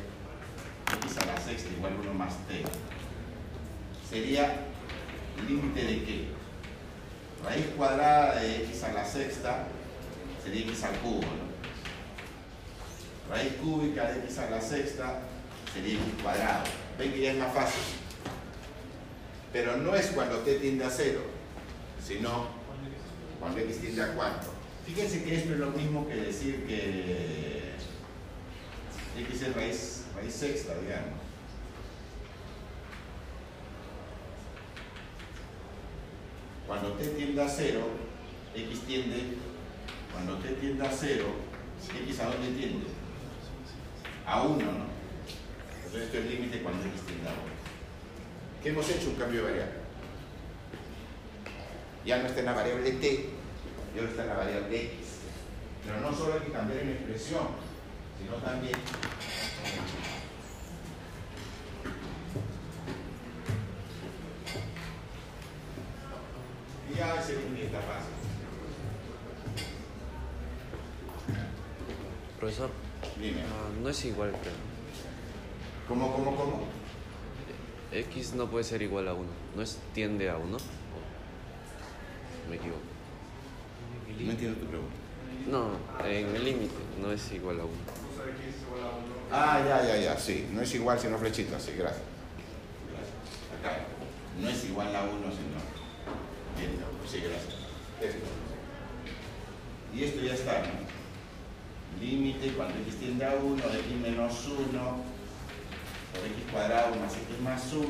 [1.02, 2.62] x a la sexta igual a 1 más t,
[4.08, 4.66] sería
[5.48, 6.28] límite de qué?
[7.44, 9.66] Raíz cuadrada de x a la sexta
[10.44, 11.48] sería x al cubo, ¿no?
[13.34, 15.22] Raíz cúbica de x a la sexta
[15.74, 16.64] sería x cuadrado.
[16.98, 17.82] Ven que ya es más fácil.
[19.52, 21.22] Pero no es cuando t tiende a cero,
[22.06, 22.46] sino
[23.40, 24.52] cuando x tiende a cuánto.
[24.86, 27.67] Fíjense que esto es lo mismo que decir que
[29.20, 31.18] x es raíz, raíz sexta, digamos.
[36.66, 37.80] Cuando t tiende a 0,
[38.54, 39.38] x tiende,
[40.12, 41.24] cuando t tiende a 0,
[42.06, 42.86] x a dónde tiende?
[44.26, 44.88] A 1, ¿no?
[45.76, 47.40] Entonces esto es límite cuando x tiende a 1.
[48.62, 49.10] ¿Qué hemos hecho?
[49.10, 49.78] Un cambio de variable.
[52.04, 53.30] Ya no está en la variable t,
[53.94, 54.94] y ahora está en la variable x.
[55.84, 57.67] Pero no solo hay que cambiar en expresión,
[58.18, 58.78] sino también
[66.90, 68.12] Y ya ese está fácil.
[72.38, 72.70] Profesor,
[73.20, 73.40] Dime.
[73.42, 74.54] ah, no es igual, creo.
[75.88, 76.62] ¿Cómo, cómo, cómo?
[77.92, 79.24] X no puede ser igual a 1.
[79.56, 80.56] ¿No es tiende a 1?
[82.48, 82.80] Me equivoco.
[84.20, 84.94] No entiendo tu pregunta.
[85.50, 88.07] No, en el límite no es igual a 1.
[88.18, 88.28] 1.
[89.30, 90.48] Ah, ya, ya, ya, sí.
[90.52, 92.02] No es igual sino flechita, sí, gracias.
[92.90, 93.14] Gracias.
[93.60, 93.84] Acá.
[94.40, 95.58] No es igual a uno, sino.
[96.56, 97.54] Bien, sí, gracias.
[98.00, 98.26] Esto.
[99.94, 100.88] Y esto ya está, ¿no?
[102.00, 104.58] Límite cuando x tiende a 1, de x menos 1,
[106.12, 107.88] por x cuadrado más x más 1,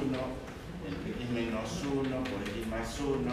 [0.89, 3.33] entre x menos 1 por x más 1.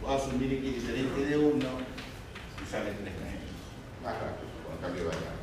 [0.00, 3.50] Puedo asumir x diferente de 1 y sale 3 menos.
[4.04, 5.40] Más rápido, con cambio de variable.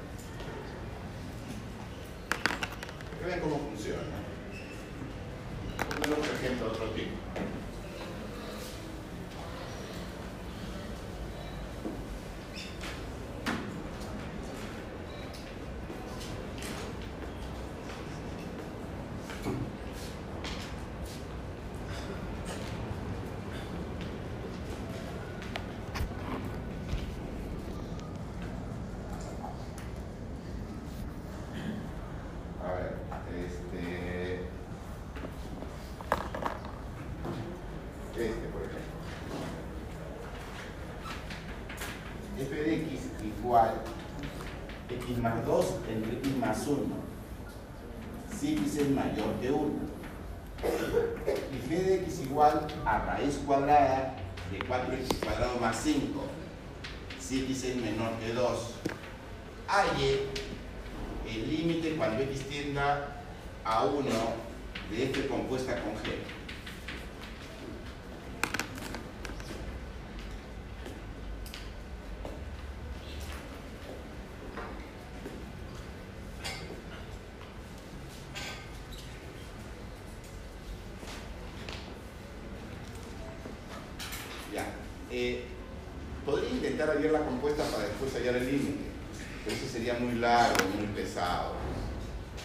[3.16, 4.01] Que vean cómo funciona.
[5.77, 7.11] Pongamos otro ejemplo, otro tipo.
[32.63, 32.97] A ver,
[33.45, 34.41] este.
[38.17, 38.87] Este, por ejemplo.
[42.39, 43.81] f de x igual
[44.89, 46.79] x más 2 entre x más 1.
[48.37, 49.71] Si x es mayor que 1.
[50.63, 54.15] Y f de x igual a raíz cuadrada
[54.51, 56.23] de 4x cuadrado más 5.
[57.19, 58.71] Si x es menor que 2.
[59.67, 60.27] Halle
[61.29, 63.13] el límite cuando x tienda
[63.65, 64.09] a 1
[64.91, 66.15] de f compuesta con g.
[84.53, 84.65] Ya.
[85.11, 85.43] Eh,
[86.25, 88.85] podría intentar hallar la compuesta para después hallar el límite,
[89.43, 91.55] pero eso sería muy largo, muy pesado.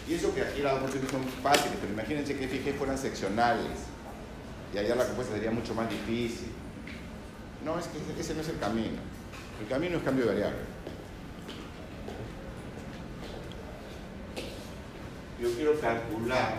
[0.08, 2.72] Y eso que aquí las dos funciones son fáciles, pero imagínense que f y
[4.72, 6.50] y hallar la compuesta sería mucho más difícil.
[7.64, 8.98] No, es que ese no es el camino.
[9.60, 10.58] El camino es cambio de variable.
[15.40, 16.54] Yo quiero calcular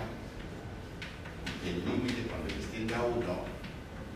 [1.66, 3.18] el límite cuando x tiende a 1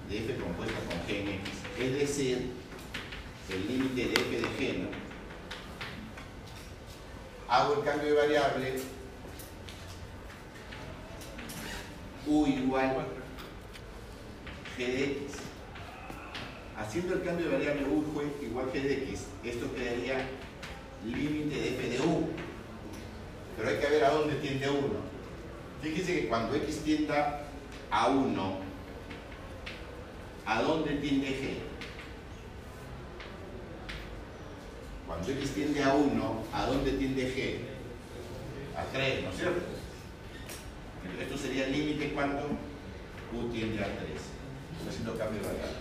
[0.10, 1.50] de f compuesta con g x.
[1.80, 2.52] Es decir,
[3.50, 4.88] el límite de f de g.
[7.50, 8.82] Hago el cambio de variable
[12.28, 13.08] u igual
[14.78, 15.34] g de x.
[16.78, 20.28] Haciendo el cambio de variable u igual g de x, esto quedaría
[21.06, 22.30] límite de f de u.
[23.56, 24.80] Pero hay que ver a dónde tiende 1.
[25.82, 27.44] Fíjense que cuando x tienda
[27.90, 28.60] a 1,
[30.46, 31.58] ¿a dónde tiende g?
[35.08, 37.60] Cuando x tiende a 1, ¿a dónde tiende g?
[38.78, 39.62] A 3, ¿no es cierto?
[41.20, 42.42] Esto sería el límite cuando
[43.34, 44.10] u tiende a 3.
[44.74, 45.78] Estoy haciendo cambio de variable.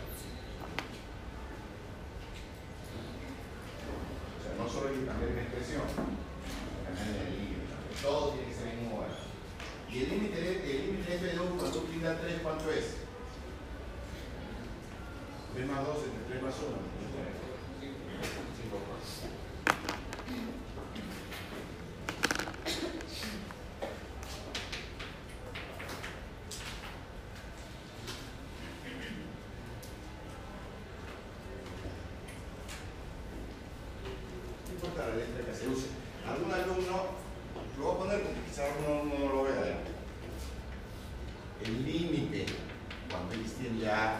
[4.38, 5.86] O sea, no solo hay que cambiar en expresión,
[6.84, 7.66] cambiar en el límite.
[8.02, 9.10] Todo tiene que ser en igual.
[9.90, 12.40] Y el límite de, el límite de f de u cuando u tiende a 3,
[12.42, 12.86] ¿cuánto es?
[15.54, 16.66] 3 más 2 entre 3 más 1.
[17.80, 19.06] 5 más.
[34.66, 35.86] No importa la letra que se use.
[36.26, 37.06] Algún alumno,
[37.78, 39.78] lo voy a poner porque quizás uno no lo vea ya.
[41.66, 42.46] El límite,
[43.10, 44.18] cuando x tiende a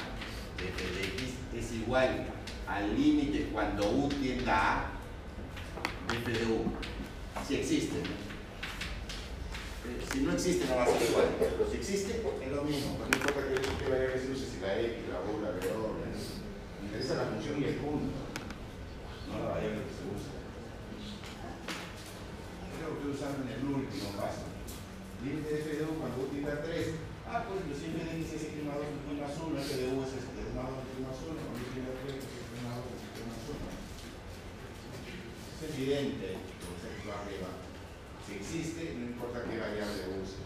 [0.59, 2.27] de f de x, es igual
[2.67, 4.91] al límite cuando u tienda a
[6.13, 6.65] de f de u.
[7.47, 7.97] Si existe.
[7.97, 8.27] ¿no?
[9.87, 11.29] Eh, Si no existe, no va a ser igual.
[11.39, 12.99] Pero si existe, es lo mismo.
[12.99, 15.61] No importa que, que vaya que se use, si la x, la u, la w.
[16.81, 18.11] Me interesa la función y el punto,
[19.31, 20.33] no la variable que se usa.
[22.75, 24.43] Es lo que estoy usando en el último paso.
[25.23, 27.07] Límite de f de u cuando u tiende a 3.
[27.31, 30.03] Ah, pues inclusive de x es x más 2 x más 1, f de u
[30.03, 31.47] es x más 2 x más 1.
[35.67, 37.49] evidente, como se dijo arriba,
[38.25, 40.39] si existe, no importa qué variable use.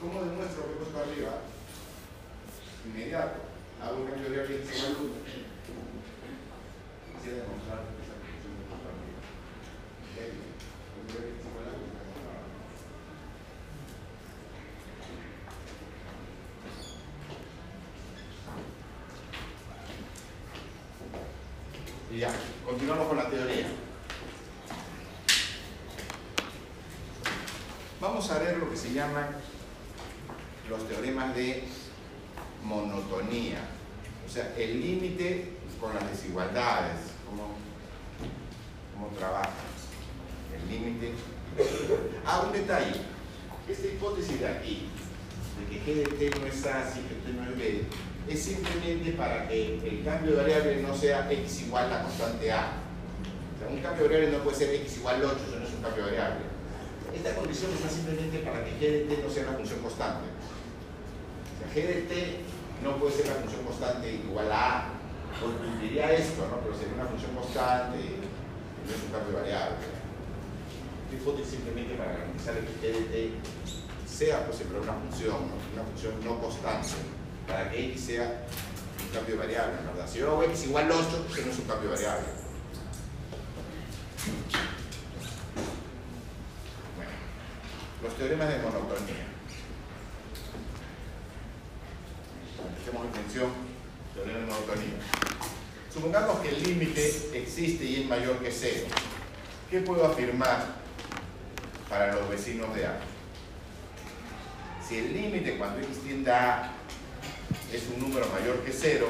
[0.00, 1.32] ¿Cómo demuestro que he puesto arriba?
[2.84, 3.40] Inmediato.
[3.80, 5.22] Hago un cambio de variable x igual a 1.
[7.14, 9.20] Quisiera demostrar que esa función que he puesto arriba.
[10.18, 10.50] Débil.
[10.92, 12.02] Cambio de x igual a 1.
[22.12, 22.30] Y ya,
[22.66, 23.68] continuamos con la teoría.
[28.02, 29.28] Vamos a ver lo que se llaman
[30.68, 31.64] los teoremas de
[32.64, 33.60] monotonía.
[34.26, 37.54] O sea, el límite con las desigualdades, cómo,
[38.92, 39.50] cómo trabaja.
[40.54, 41.12] El límite.
[42.26, 43.00] Ah, un detalle.
[43.66, 44.88] Esta hipótesis de aquí,
[45.58, 47.84] de que G de T no es A, que no es B,
[48.28, 50.61] es simplemente para que el cambio de variable
[51.02, 52.78] sea x igual la constante A.
[53.68, 56.04] Un cambio variable no puede ser x igual a 8, eso no es un cambio
[56.04, 56.46] variable.
[57.12, 60.30] Esta condición está simplemente para que g de t no sea una función constante.
[61.58, 62.12] Sea, g de t
[62.84, 65.02] no puede ser una función constante igual a A.
[65.42, 65.58] Pues
[66.22, 66.62] esto, ¿no?
[66.62, 68.22] Pero sería una función constante y
[68.86, 69.82] no es un cambio variable.
[71.10, 73.30] Hipótesis simplemente para garantizar que g de t
[74.06, 76.94] sea pues siempre una función, una función no constante
[77.48, 78.46] para que x sea
[79.12, 80.08] cambio de variable, ¿verdad?
[80.10, 82.26] Si yo hago x igual a 8, eso no es un cambio de variable.
[86.96, 87.10] Bueno,
[88.02, 89.26] los teoremas de monotonía.
[92.78, 93.12] Dejemos en
[94.14, 94.94] teorema de monotonía.
[95.92, 98.86] Supongamos que el límite existe y es mayor que 0.
[99.70, 100.66] ¿Qué puedo afirmar
[101.88, 102.98] para los vecinos de A?
[104.86, 106.72] Si el límite cuando x tiende A
[107.72, 109.06] es un número mayor que 0,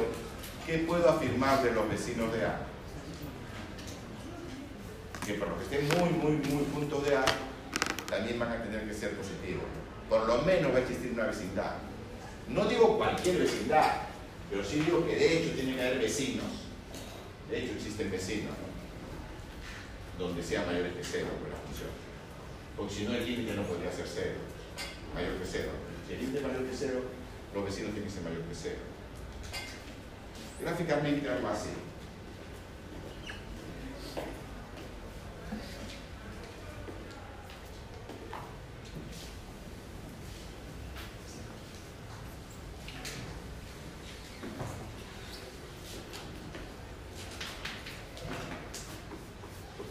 [0.67, 2.61] ¿qué puedo afirmar de los vecinos de A?
[5.27, 7.25] Que por lo que estén muy, muy, muy juntos de A,
[8.09, 9.65] también van a tener que ser positivos.
[10.09, 11.75] Por lo menos va a existir una vecindad.
[12.49, 14.03] No digo cualquier vecindad,
[14.51, 16.45] pero sí digo que de hecho tienen que haber vecinos.
[17.49, 20.25] De hecho existen vecinos, ¿no?
[20.25, 21.91] Donde sean mayores que 0 por la función.
[22.77, 24.31] Porque si no el límite no podría ser 0,
[25.15, 25.71] mayor que 0.
[26.07, 27.01] Si el límite es mayor que 0,
[27.55, 28.77] los vecinos tienen que ser mayor que 0.
[30.61, 31.69] Gráficamente algo así.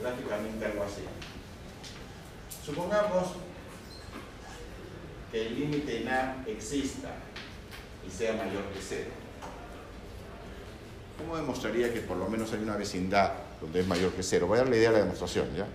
[0.01, 1.01] Gráficamente algo así.
[2.66, 3.34] Supongamos
[5.32, 7.20] que el límite en A exista
[8.22, 9.01] sea mayor que 0.
[11.17, 14.45] ¿Cómo demostraría que por lo menos hay una vecindad donde es mayor que 0?
[14.45, 15.65] Voy a dar la idea de la demostración, ¿ya?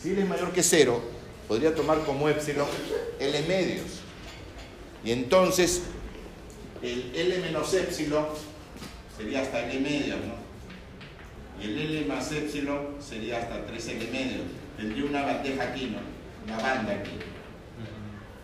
[0.00, 1.02] Si él es mayor que 0,
[1.46, 2.66] podría tomar como épsilon
[3.18, 4.00] L medios.
[5.04, 5.82] Y entonces,
[6.82, 8.24] el L menos épsilon
[9.18, 10.40] sería hasta L medios, ¿no?
[11.62, 14.44] Y el L más épsilon sería hasta 3L medios.
[14.78, 15.98] Tendría una bandeja aquí, ¿no?
[16.46, 17.18] Una banda aquí.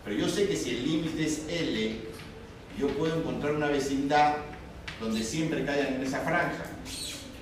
[0.05, 2.16] Pero yo sé que si el límite es L,
[2.79, 4.37] yo puedo encontrar una vecindad
[5.01, 6.65] donde siempre caigan en esa franja.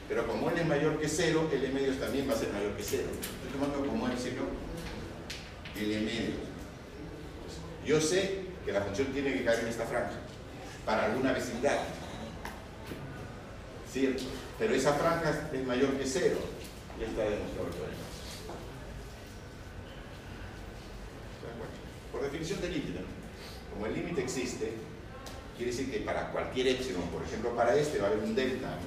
[0.09, 2.83] Pero como L es mayor que 0, L medios también va a ser mayor que
[2.83, 3.03] 0.
[3.05, 4.47] Estoy tomando como épsilon
[5.77, 6.35] L medios.
[7.85, 10.15] Yo sé que la función tiene que caer en esta franja
[10.85, 11.79] para alguna vecindad.
[13.91, 14.25] ¿Cierto?
[14.59, 16.37] Pero esa franja es mayor que 0.
[17.01, 18.05] Ya está demostrado el teorema.
[22.13, 23.01] Por definición del límite,
[23.73, 24.75] como el límite existe,
[25.57, 28.79] quiere decir que para cualquier epsilon, por ejemplo para este, va a haber un delta,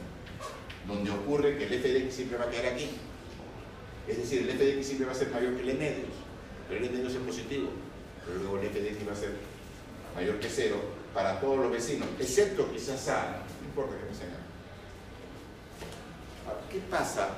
[0.88, 2.90] donde ocurre que el f de x siempre va a quedar aquí.
[4.08, 6.16] Es decir, el f de x siempre va a ser mayor que el e medios,
[6.68, 7.70] pero el e medios es positivo,
[8.26, 9.32] pero luego el f de x va a ser
[10.16, 10.76] mayor que 0
[11.14, 14.28] para todos los vecinos, excepto quizás A, no importa que me sea
[16.72, 17.30] ¿Qué pasa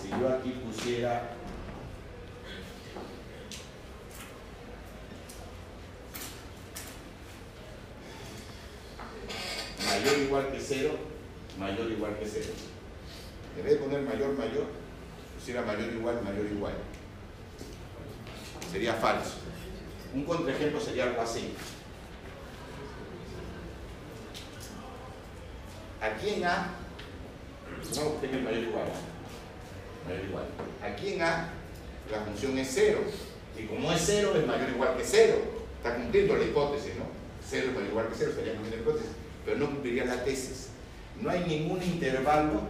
[0.00, 1.33] si yo aquí pusiera
[9.94, 10.90] mayor o igual que 0,
[11.58, 12.44] mayor o igual que 0.
[13.56, 14.66] En vez de poner mayor, mayor,
[15.36, 16.74] pusiera mayor o igual, mayor o igual.
[18.70, 19.34] Sería falso.
[20.12, 21.54] Un contraejemplo sería algo así.
[26.00, 26.70] Aquí en A,
[27.96, 28.86] no, tengo el mayor igual.
[30.06, 30.44] Mayor o igual.
[30.82, 31.48] Aquí en A,
[32.10, 32.98] la función es 0.
[33.56, 35.34] Y como es 0, es mayor o igual que 0.
[35.76, 37.04] Está cumpliendo la hipótesis, ¿no?
[37.48, 40.68] 0 es mayor igual que 0, estaría cumpliendo la hipótesis pero no cumpliría la tesis.
[41.20, 42.62] no hay ningún intervalo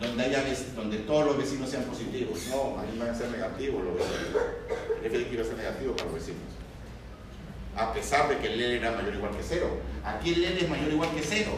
[0.00, 0.44] donde, haya,
[0.76, 2.46] donde todos los vecinos sean positivos.
[2.50, 4.42] No, ahí van a ser negativos los vecinos.
[5.00, 6.42] El f de x va a ser negativo para los vecinos.
[7.76, 9.68] A pesar de que el L era mayor o igual que cero.
[10.04, 11.52] Aquí el L es mayor o igual que cero.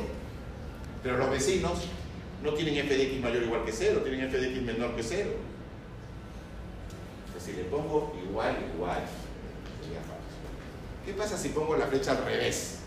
[1.02, 1.80] Pero los vecinos
[2.42, 4.96] no tienen f de x mayor o igual que cero, tienen f de x menor
[4.96, 5.30] que cero.
[7.32, 9.02] Pues si le pongo igual, igual,
[9.82, 10.36] sería falso.
[11.04, 12.79] ¿Qué pasa si pongo la flecha al revés?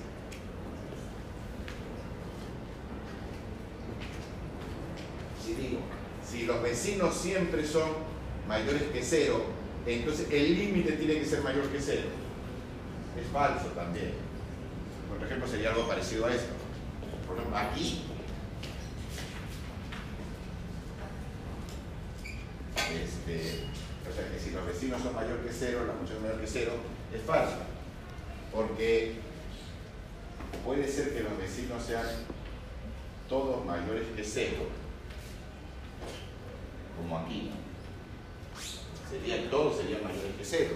[6.29, 7.89] Si los vecinos siempre son
[8.47, 9.43] mayores que cero,
[9.85, 12.07] entonces el límite tiene que ser mayor que cero.
[13.19, 14.13] Es falso también.
[15.09, 16.53] Por ejemplo, sería algo parecido a esto.
[17.27, 18.03] Por ejemplo, aquí
[22.75, 23.63] este,
[24.09, 26.73] o sea que si los vecinos son mayor que cero, la función menor que cero,
[27.13, 27.57] es falso.
[28.51, 29.15] Porque
[30.65, 32.05] puede ser que los vecinos sean
[33.27, 34.67] todos mayores que cero,
[36.97, 37.51] como aquí.
[39.09, 40.75] Sería, todos serían mayores que cero.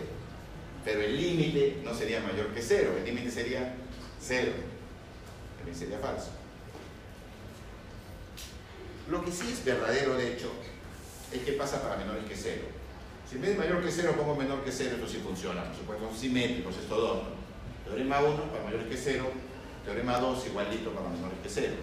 [0.86, 3.76] Pero el límite no sería mayor que cero, el límite sería
[4.22, 4.52] cero.
[5.58, 6.30] También sería falso.
[9.10, 10.52] Lo que sí es verdadero, de hecho,
[11.32, 12.64] es que pasa para menores que cero.
[13.30, 15.66] Si en vez de mayor que cero pongo menor que cero, esto sí funciona.
[15.66, 17.24] Por supuesto, son simétricos estos dos.
[17.24, 17.30] ¿no?
[17.86, 19.32] Teorema 1 para mayores que cero,
[19.84, 21.76] teorema 2 igualito para menores que cero.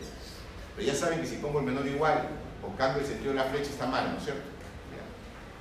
[0.77, 2.29] Pero ya saben que si pongo el menor igual
[2.67, 4.43] o cambio el sentido de la flecha está mal, ¿no es cierto?
[4.43, 5.05] Ya.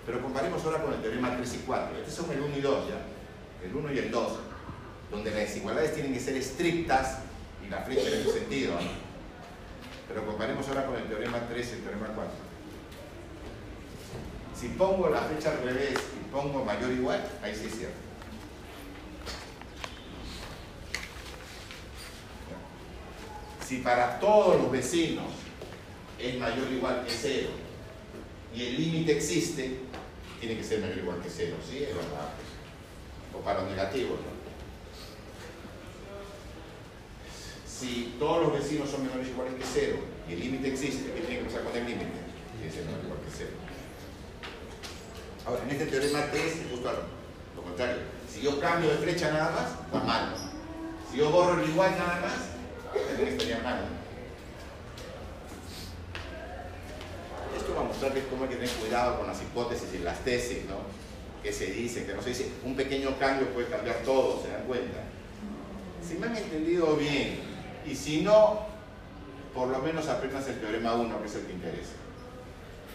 [0.05, 1.97] Pero comparemos ahora con el teorema 3 y 4.
[1.97, 3.65] Estos son el 1 y 2 ya.
[3.65, 4.39] El 1 y el 2.
[5.11, 7.19] Donde las desigualdades tienen que ser estrictas
[7.65, 8.75] y la flecha en ese sentido.
[8.75, 8.87] ¿no?
[10.07, 12.31] Pero comparemos ahora con el teorema 3 y el teorema 4.
[14.59, 17.97] Si pongo la flecha al revés y pongo mayor o igual, ahí sí es cierto.
[23.65, 25.42] Si para todos los vecinos
[26.29, 27.49] es mayor o igual que cero
[28.55, 29.79] y el límite existe,
[30.39, 31.83] tiene que ser mayor o igual que cero, ¿sí?
[31.83, 32.29] Es verdad.
[33.33, 34.33] O para los negativos, ¿no?
[37.67, 39.97] Si todos los vecinos son menores o iguales que cero
[40.29, 42.11] y el límite existe, ¿qué tiene que pasar con el límite?
[42.55, 43.51] Tiene que ser menor o igual que cero.
[45.45, 46.89] Ahora, en este teorema 3 es justo
[47.55, 47.97] lo, contrario.
[48.31, 50.33] Si yo cambio de flecha nada más, está mal.
[51.11, 53.85] Si yo borro el igual nada más, también estaría mal.
[57.57, 60.65] Esto va a mostrarles cómo hay que tener cuidado con las hipótesis y las tesis,
[60.65, 60.75] ¿no?
[61.41, 64.63] Que se dice, que no se dice, un pequeño cambio puede cambiar todo, ¿se dan
[64.63, 64.99] cuenta?
[66.05, 67.39] Si me han entendido bien,
[67.85, 68.65] y si no,
[69.53, 71.93] por lo menos aprendas el teorema 1, que es el que interesa.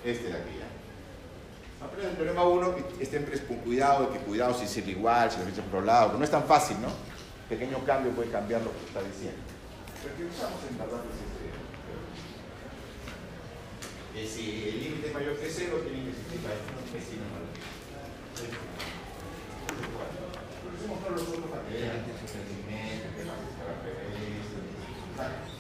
[0.05, 1.85] Este de aquí, ¿ya?
[1.85, 5.47] Aprendan el teorema 1 y estén con cuidado que cuidado si es igual, si lo
[5.47, 6.89] dice por otro lado, que no es tan fácil, ¿no?
[7.49, 9.41] Pequeño cambio puede cambiar lo que está diciendo.
[10.03, 11.38] Porque usamos en verdad este,
[14.19, 16.51] que si el límite es mayor que cero, tiene que existir la
[16.91, 18.51] vecino mayor que
[20.59, 23.23] Pero hacemos todos los otros para que que un crecimiento, que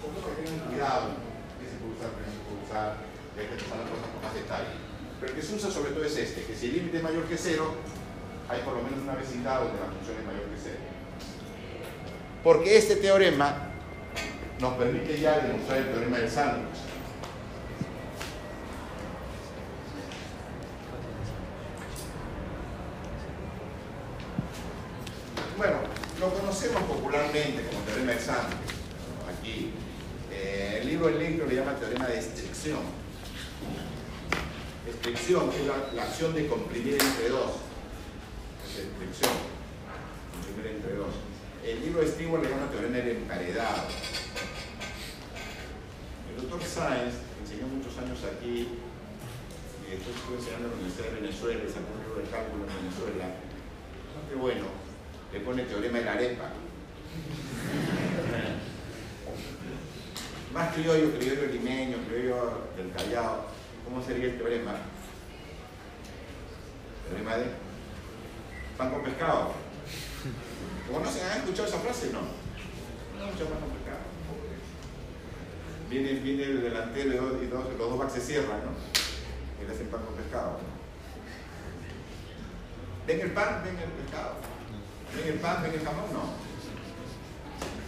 [0.02, 1.06] poco que tengan cuidado,
[1.54, 4.10] que se puede usar, que no se puede usar, que hay que usar las cosas
[4.10, 4.74] con más detalle.
[5.22, 7.30] Pero el que se usa sobre todo es este, que si el límite es mayor
[7.30, 7.78] que cero,
[8.50, 10.82] hay por lo menos una vecindad donde la función es mayor que cero.
[12.42, 13.70] Porque este teorema
[14.58, 16.87] nos permite ya demostrar el teorema del sándwich.
[25.58, 25.78] Bueno,
[26.20, 28.78] lo conocemos popularmente como teorema del sándwich.
[29.26, 29.72] Aquí,
[30.30, 32.78] eh, el libro Electro le llama teorema de estricción.
[34.88, 35.66] Estricción es
[35.96, 37.58] la, acción de comprimir entre dos.
[38.70, 39.34] Es estricción.
[40.46, 41.10] Comprimir entre dos.
[41.66, 43.82] El libro de Stewart le llama teorema del emparedado.
[46.30, 48.78] El doctor Sáenz enseñó muchos años aquí
[49.82, 52.62] y después estuvo enseñando en la Universidad de Venezuela y sacó un libro de cálculo
[52.62, 53.26] en Venezuela.
[54.30, 54.87] Qué bueno,
[55.32, 56.44] le pone teorema de la arepa.
[60.52, 63.46] Más criollo, criollo limeño, criollo del Callao.
[63.84, 64.74] ¿Cómo sería el teorema?
[67.08, 67.44] Teorema de
[68.76, 69.52] pan con pescado.
[70.92, 71.22] ¿Conocen?
[71.30, 72.10] ¿Han escuchado esa frase?
[72.12, 72.20] No.
[72.20, 73.98] No han escuchado pan con pescado.
[75.90, 78.72] Viene, viene el delantero y, dos, y dos- los dos backs se cierran, ¿no?
[79.62, 80.58] Y le hacen pan con pescado.
[83.06, 83.62] ¿Ven el pan?
[83.64, 84.34] ¿Ven el pescado?
[85.16, 85.62] ¿Ven el pan?
[85.62, 86.12] ¿Ven el jamón?
[86.12, 86.48] No.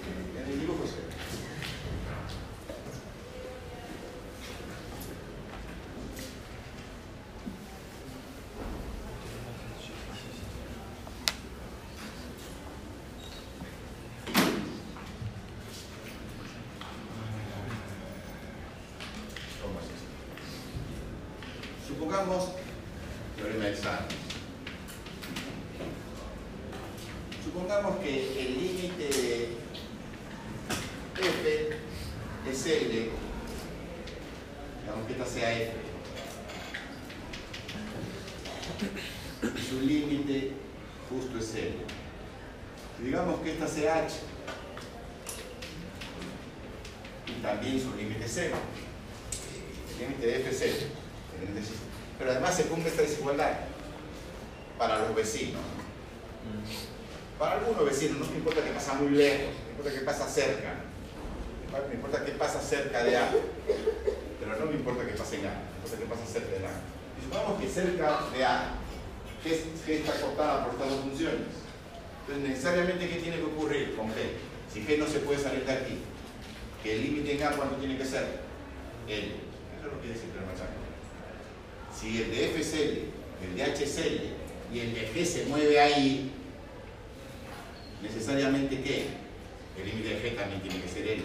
[0.07, 0.95] ¿En El enemigo pues
[21.87, 22.60] Supongamos
[43.31, 44.15] Digamos que esta sea h,
[47.29, 48.57] y también su límite cero.
[49.95, 50.87] El límite de f es cero.
[51.39, 51.79] el límite es-
[52.19, 53.53] Pero además se cumple esta desigualdad
[54.77, 55.61] para los vecinos.
[57.39, 60.75] Para algunos vecinos, no me importa que pasa muy lejos, me importa que pasa cerca.
[61.89, 63.31] Me importa que pasa cerca de A.
[64.41, 66.71] Pero no me importa que pase en A, me importa que pasa cerca de A.
[67.17, 68.73] Y supongamos que cerca de A,
[69.45, 71.70] G, G está cortada por estas dos funciones.
[72.21, 74.15] Entonces, necesariamente, ¿qué tiene que ocurrir con G?
[74.73, 75.99] Si G no se puede salir de aquí,
[76.83, 78.41] que el límite en A, ¿cuánto tiene que ser?
[79.09, 79.27] L.
[79.27, 80.73] Eso es lo que dice el Chaco.
[81.99, 83.05] Si el de F es L,
[83.43, 84.21] el de H es L,
[84.73, 86.31] y el de G se mueve ahí,
[88.03, 89.07] necesariamente ¿qué?
[89.79, 91.23] El límite de G también tiene que ser L.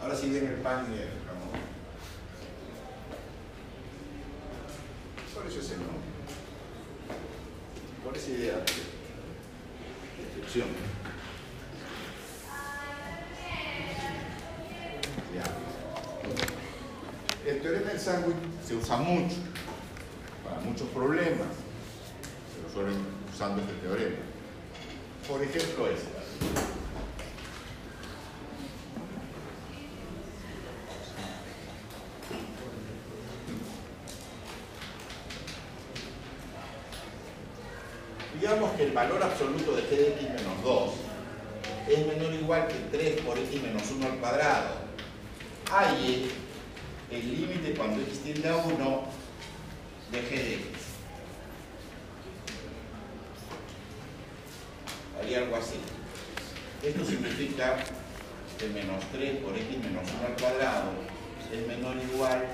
[0.00, 1.20] Ahora sí ven el pan y el
[5.50, 5.96] eso ese nombre.
[8.04, 8.64] Por esa idea
[10.30, 10.68] de descripción.
[15.34, 15.44] Ya.
[17.50, 18.36] El teorema del sándwich
[18.66, 19.36] se usa mucho
[20.44, 21.48] para muchos problemas.
[22.54, 22.98] Se lo suelen
[23.32, 24.16] usando este teorema.
[25.28, 26.20] Por ejemplo, este.
[38.40, 40.90] Digamos que el valor absoluto de g de x menos 2
[41.88, 44.68] es menor o igual que 3 por x menos 1 al cuadrado.
[45.70, 46.28] Hay
[47.08, 49.04] el límite cuando x tiende a 1
[50.10, 50.66] de g de x.
[55.20, 55.78] Haría algo así.
[56.82, 57.76] Esto significa
[58.58, 60.90] que menos 3 por x menos 1 al cuadrado
[61.52, 62.44] es menor o igual,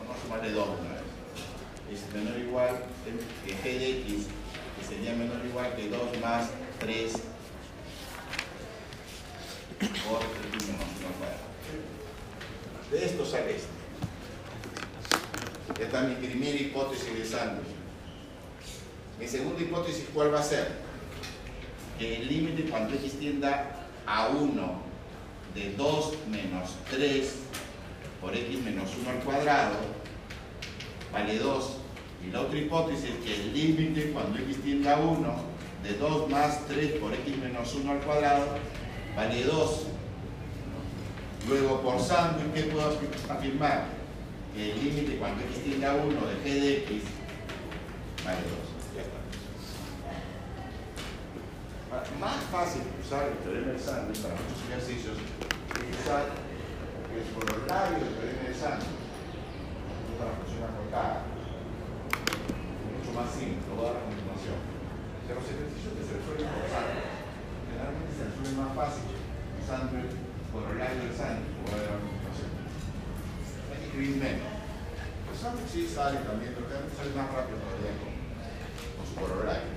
[0.00, 1.02] vamos a sumarle 2 una vez,
[1.92, 2.84] es menor o igual
[3.46, 4.26] que g de x,
[4.90, 6.50] sería menor o igual que 2 más
[6.80, 7.12] 3
[9.78, 11.46] por x menos 1 al cuadrado.
[12.90, 13.68] De esto sale esto.
[15.80, 17.68] Esta es mi primera hipótesis de sándwich.
[19.20, 20.72] Mi segunda hipótesis, ¿cuál va a ser?
[21.96, 24.82] Que el límite cuando x tienda a 1
[25.54, 27.34] de 2 menos 3
[28.20, 29.76] por x menos 1 al cuadrado
[31.12, 31.79] vale 2.
[32.26, 35.34] Y la otra hipótesis es que el límite cuando x tienda a 1
[35.82, 38.46] de 2 más 3 por x menos 1 al cuadrado
[39.16, 39.86] vale 2.
[41.48, 43.84] Luego, por sándwich, ¿qué puedo afir- afirmar?
[44.54, 47.02] Que el límite cuando x tiende a 1 de g de x
[48.24, 48.50] vale 2.
[48.94, 49.18] Ya está.
[51.90, 56.26] Ahora, Más fácil usar el teorema del sándwich para muchos ejercicios es usar
[57.10, 58.94] el corolario del teorema del sándwich.
[60.12, 60.68] Esta es la función
[63.20, 63.26] acotada.
[63.26, 64.58] Mucho más simple, lo voy a dar a continuación.
[65.28, 67.10] De los ejercicios que se por sándwich,
[67.68, 69.06] generalmente se resuelven más fácil
[69.60, 70.08] usando el
[70.50, 71.54] corolario del sándwich.
[71.54, 72.50] Lo voy a dar a continuación.
[73.70, 74.50] Hay que escribir menos.
[75.30, 78.12] El sándwich sí sale también, pero también sale más rápido todavía con,
[78.96, 79.70] con su corolario.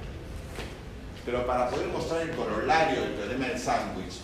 [1.23, 4.19] Pero para poder mostrar el corolario del teorema del sándwich,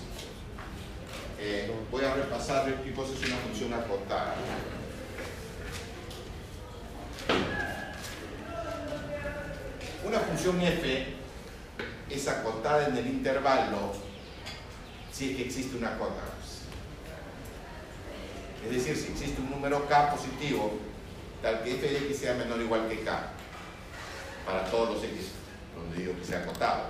[1.39, 4.35] eh, voy a repasar qué cosa es una función acotada.
[10.05, 11.05] Una función f
[12.09, 13.93] es acotada en el intervalo
[15.11, 16.21] si es que existe una cota.
[18.63, 20.79] Es decir, si existe un número k positivo,
[21.41, 23.31] tal que f de x sea menor o igual que k,
[24.45, 25.31] para todos los x,
[25.75, 26.83] donde digo que sea acotado.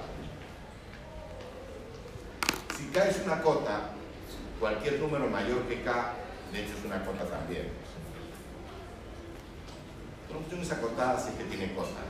[2.78, 3.92] Si k es una cota,
[4.60, 6.14] cualquier número mayor que k,
[6.54, 7.70] de hecho es una cota también.
[10.30, 12.02] Una función es acotada si es que tiene cota.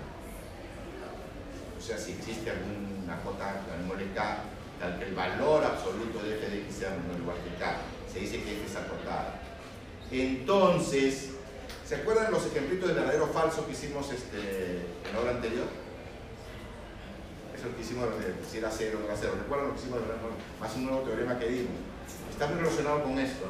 [1.79, 4.43] O sea, si existe alguna cota, llamémosle k,
[4.79, 7.77] tal que el valor absoluto de f de x sea menor o igual que k,
[8.11, 9.39] se dice que f es acotada.
[10.11, 11.29] Entonces,
[11.87, 15.67] ¿se acuerdan los ejemplitos de verdadero o falso que hicimos este, en la hora anterior?
[17.55, 19.35] Eso que hicimos de si era cero o era cero.
[19.39, 20.33] ¿Recuerdan lo que hicimos de verdadero?
[20.59, 21.75] Más un nuevo teorema que dimos.
[22.29, 23.45] Está muy relacionado con esto.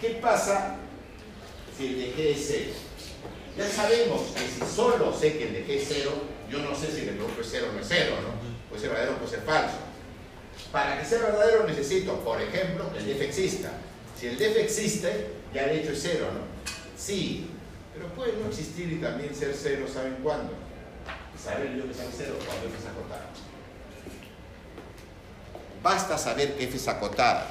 [0.00, 0.76] ¿Qué pasa
[1.76, 2.85] si el de G es cero?
[3.56, 6.12] Ya sabemos que si solo sé que el de G es cero,
[6.50, 8.28] yo no sé si el producto es cero o no es cero, ¿no?
[8.68, 9.76] Puede ser verdadero o puede ser falso.
[10.70, 13.70] Para que sea verdadero necesito, por ejemplo, que el df exista.
[14.18, 16.40] Si el df existe, ya de hecho es cero, ¿no?
[16.98, 17.50] Sí,
[17.94, 20.52] pero puede no existir y también ser cero, ¿saben cuándo?
[21.42, 23.30] Saber yo que son cero cuando f es acotada.
[25.82, 27.46] Basta saber que f es acotada.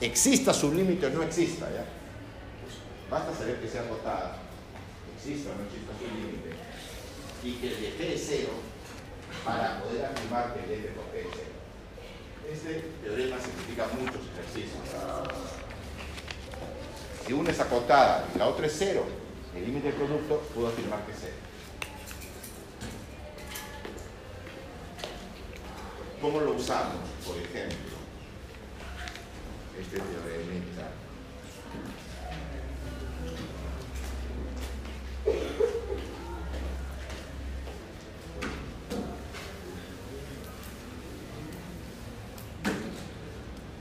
[0.00, 1.84] Exista su límite o no exista, ¿ya?
[3.10, 4.41] Basta saber que sea acotada.
[5.24, 6.50] Exista o no exista su límite.
[7.44, 8.50] Y que el f es cero
[9.44, 11.52] para poder afirmar que el f por f es cero.
[12.50, 14.82] Este teorema simplifica muchos ejercicios.
[17.24, 19.06] Si una es acotada y la otra es cero,
[19.54, 21.36] el límite del producto, puedo afirmar que es cero.
[26.20, 26.96] ¿Cómo lo usamos?
[27.24, 27.96] Por ejemplo,
[29.80, 31.01] este teorema.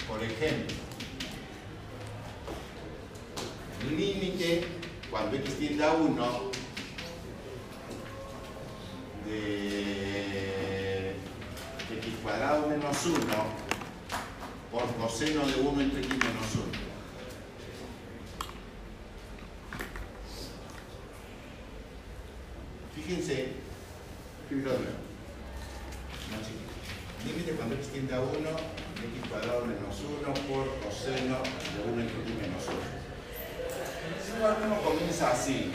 [0.07, 0.75] Por ejemplo,
[3.89, 4.65] límite
[5.09, 6.51] cuando x tiende a 1
[9.25, 11.15] de
[11.89, 13.17] x cuadrado menos 1
[14.71, 16.90] por coseno de 1 entre x menos 1.
[22.95, 23.45] Fíjense, sí.
[27.25, 28.49] Límite cuando x tiende a 1 de x
[29.29, 32.75] cuadrado menos 1 por coseno de 1 entre menos 1.
[34.25, 35.69] Si no, uno comienza así.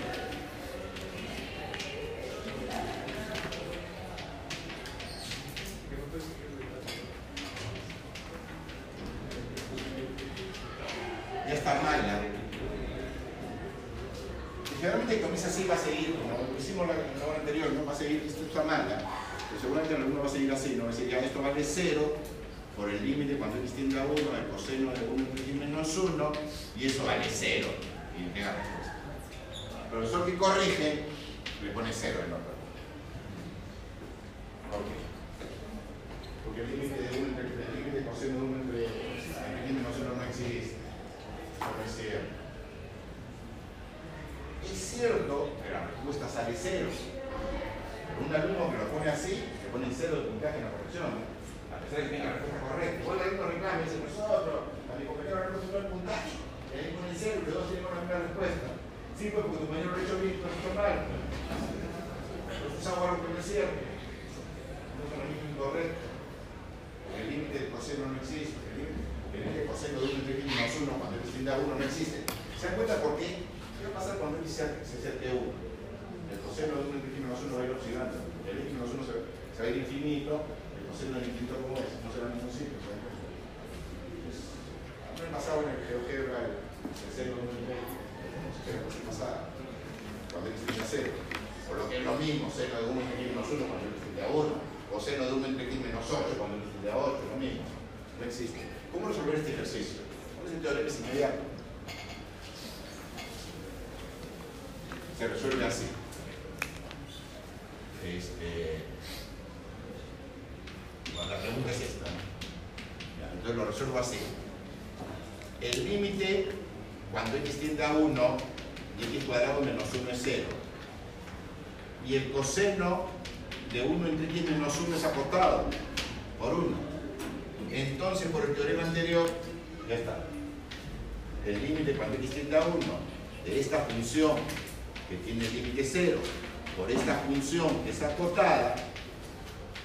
[137.36, 138.74] Función que es acotada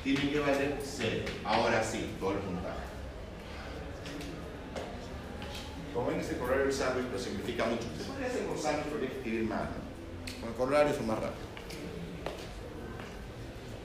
[0.03, 1.25] tiene que valer 0.
[1.45, 2.79] Ahora sí, todo el puntaje.
[5.93, 7.83] Como ven, este corolario del sándwich lo simplifica mucho.
[7.97, 9.61] Se podría hacer con sándwich, pero hay que escribir más.
[9.61, 10.39] ¿no?
[10.39, 11.51] Con el corolario es más rápido.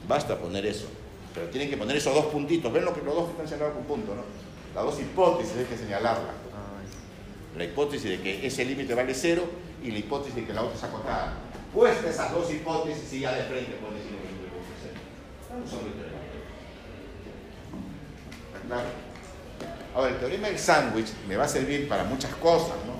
[0.09, 0.87] Basta poner eso.
[1.35, 2.73] Pero tienen que poner esos dos puntitos.
[2.73, 4.23] ¿Ven lo que los dos que están señalados con punto, no?
[4.75, 6.33] Las dos hipótesis hay que señalarla.
[7.57, 9.43] La hipótesis de que ese límite vale cero
[9.83, 11.45] y la hipótesis de que la otra es acotada.
[11.73, 14.33] Puesta esas dos hipótesis y ya de frente pueden decir que es
[14.83, 15.01] cero.
[15.43, 16.19] Estamos usando el teorema.
[18.55, 18.89] ¿Está claro?
[19.95, 22.97] Ahora, el teorema del sándwich me va a servir para muchas cosas, ¿no?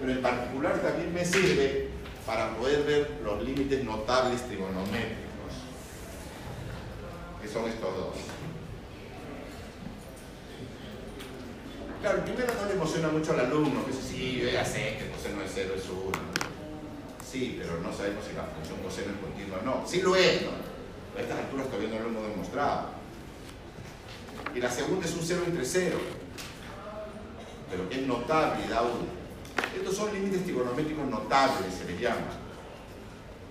[0.00, 1.90] Pero en particular también me sirve
[2.26, 5.54] para poder ver los límites notables trigonométricos,
[7.40, 8.16] que son estos dos.
[12.02, 15.10] Claro, primero no le emociona mucho al alumno, que dice, sí, yo ya sé que
[15.10, 16.35] coseno de cero es 1.
[17.36, 19.86] Sí, pero no sabemos si la función coseno es continua o no.
[19.86, 20.52] Sí lo es, ¿no?
[20.56, 22.88] A estas alturas todavía no lo hemos demostrado.
[24.54, 25.98] Y la segunda es un 0 entre 0,
[27.70, 28.90] pero que es notable da 1.
[29.76, 32.40] Estos son límites trigonométricos notables, se les llama.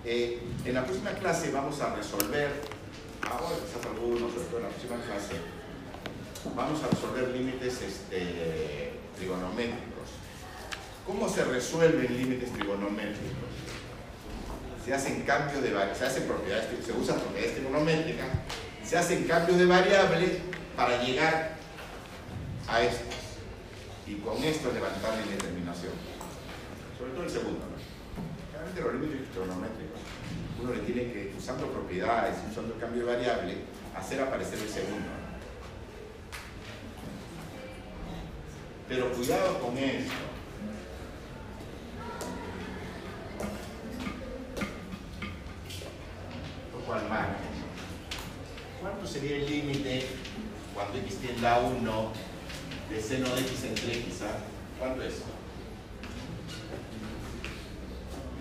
[0.04, 2.50] Eh, en la próxima clase vamos a resolver,
[3.22, 5.34] ahora quizás algunos, sobre todo en la próxima clase,
[6.56, 10.10] vamos a resolver límites este, trigonométricos.
[11.06, 13.45] ¿Cómo se resuelven límites trigonométricos?
[14.86, 18.28] Se hacen cambios de se hacen propiedades, se usan propiedades trigonométricas,
[18.84, 20.30] se hacen cambios de variables
[20.76, 21.56] para llegar
[22.68, 23.16] a estos.
[24.06, 25.90] Y con esto levantar la indeterminación.
[26.96, 27.74] Sobre todo el segundo, ¿no?
[28.52, 30.00] Generalmente los límites trigonométricos,
[30.62, 33.56] uno le tiene que, usando propiedades, usando el cambio de variable,
[33.92, 35.08] hacer aparecer el segundo.
[38.88, 40.35] Pero cuidado con esto.
[46.92, 47.34] Al margen.
[48.80, 50.06] ¿Cuánto sería el límite
[50.72, 52.12] cuando x tiende a 1
[52.88, 54.22] de seno de x entre x?
[54.22, 54.38] ah?
[54.78, 55.14] ¿Cuánto es?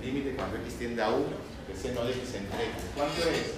[0.03, 1.25] Límite cuando x tiende a 1
[1.67, 2.75] de seno de x entre x.
[2.95, 3.53] ¿Cuánto es?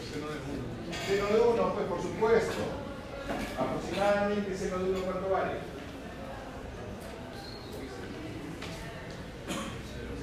[1.05, 2.63] Seno de 1, pues por supuesto.
[3.59, 5.51] Aproximadamente seno de 1, ¿cuánto vale?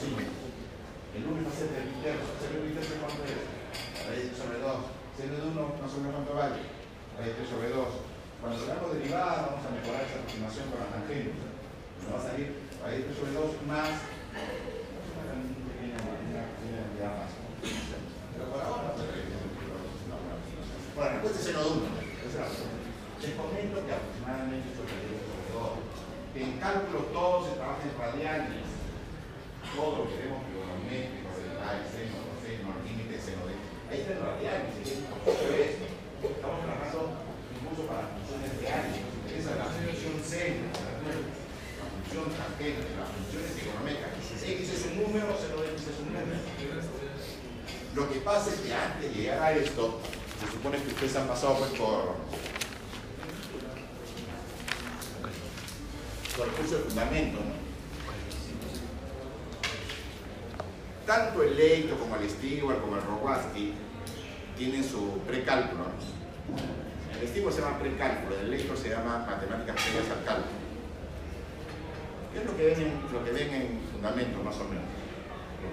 [0.01, 0.16] 5.
[0.16, 2.24] El lunes va a ser del interno.
[2.40, 3.44] ¿Sabe el interno cuánto es?
[4.09, 4.72] Raíz sobre 2.
[5.12, 6.56] Si de 1, no sabemos cuánto vale.
[7.20, 7.85] Raíz 3 sobre 2.
[8.40, 11.36] Cuando sacamos derivadas, vamos a mejorar esa aproximación con las tangentes.
[12.01, 12.48] Nos va a salir
[12.81, 13.93] raíz 3 sobre 2 más.
[20.97, 22.01] Bueno, pues este después de seno 1.
[23.20, 25.77] Les comento que aproximadamente sobre 2 sobre 2.
[26.40, 28.69] En cálculo todo se trabaja en radianes.
[29.76, 33.55] Todo lo que vemos trigonométrico, el seno, coseno, el límite, seno de.
[33.86, 35.86] Ahí está por supuesto esto.
[36.20, 37.01] Estamos trabajando
[37.55, 38.98] incluso para funciones reales.
[38.98, 44.42] Nos interesa la función seno, la función tangente, las funciones trigonométricas.
[44.42, 46.34] X es un número, seno de X es un número.
[47.94, 50.01] Lo que pasa es que antes de llegar a esto,
[50.38, 52.18] se supone que ustedes han pasado pues, por,
[56.36, 57.69] por el curso de fundamento, ¿no?
[61.10, 63.72] Tanto el Leito como el Stewart como el Rowaski
[64.56, 65.86] tienen su precálculo.
[67.20, 70.54] El Stewart se llama precálculo, el Leito se llama matemáticas previas al cálculo.
[72.32, 74.84] ¿Qué es lo que ven en, lo que ven en fundamento, más o menos?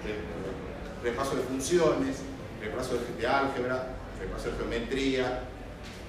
[0.02, 2.16] Que- repaso de funciones,
[2.60, 5.44] repaso de, de álgebra, repaso de geometría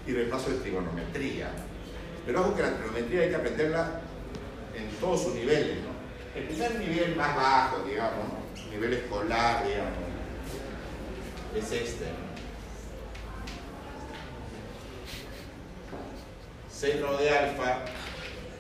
[0.08, 1.52] y repaso de trigonometría.
[2.26, 4.02] Pero ojo que la trigonometría hay que aprenderla
[4.76, 5.78] en todos sus niveles.
[6.36, 8.39] El primer nivel más bajo, digamos, ¿no?
[8.72, 9.94] Nivel escolar, digamos,
[11.56, 12.06] es este.
[12.06, 12.30] ¿no?
[16.72, 17.80] Seno de alfa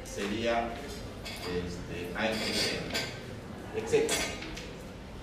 [0.03, 0.69] sería
[1.47, 2.27] este, A
[3.77, 4.11] etc.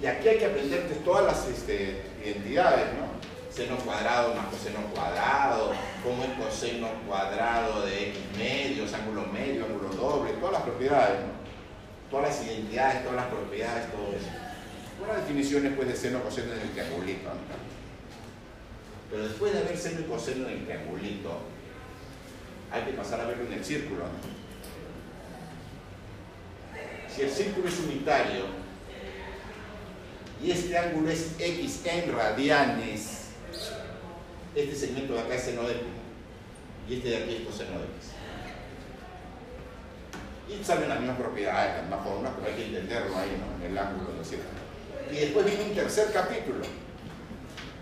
[0.00, 3.06] Y aquí hay que aprender pues, todas las este, identidades, ¿no?
[3.52, 5.72] Seno cuadrado más coseno cuadrado,
[6.02, 11.18] cómo es coseno cuadrado de x medios, ángulo medio, ángulo doble, todas las propiedades.
[12.10, 14.45] Todas las identidades, todas las propiedades, todo eso.
[15.02, 17.66] Unas definiciones pues de seno, coseno en el triangulito, ¿no?
[19.10, 21.40] Pero después de ver seno y coseno en el triangulito,
[22.70, 24.36] hay que pasar a verlo en el círculo, ¿no?
[27.14, 28.44] Si el círculo es unitario
[30.42, 33.28] y este ángulo es x en radianes,
[34.54, 35.82] este segmento de acá es seno de x
[36.88, 38.12] y este de aquí es coseno de x.
[40.48, 43.64] Y salen las mismas propiedades, las mismas formas, pero hay que entenderlo ahí, ¿no?
[43.64, 44.65] En el ángulo del círculo.
[45.10, 46.64] Y después viene un tercer capítulo,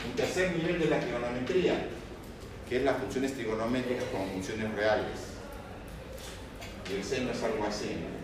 [0.06, 1.88] un tercer nivel de la trigonometría,
[2.68, 5.18] que es las funciones trigonométricas como funciones reales.
[6.90, 8.14] Y el seno es algo así, ¿no?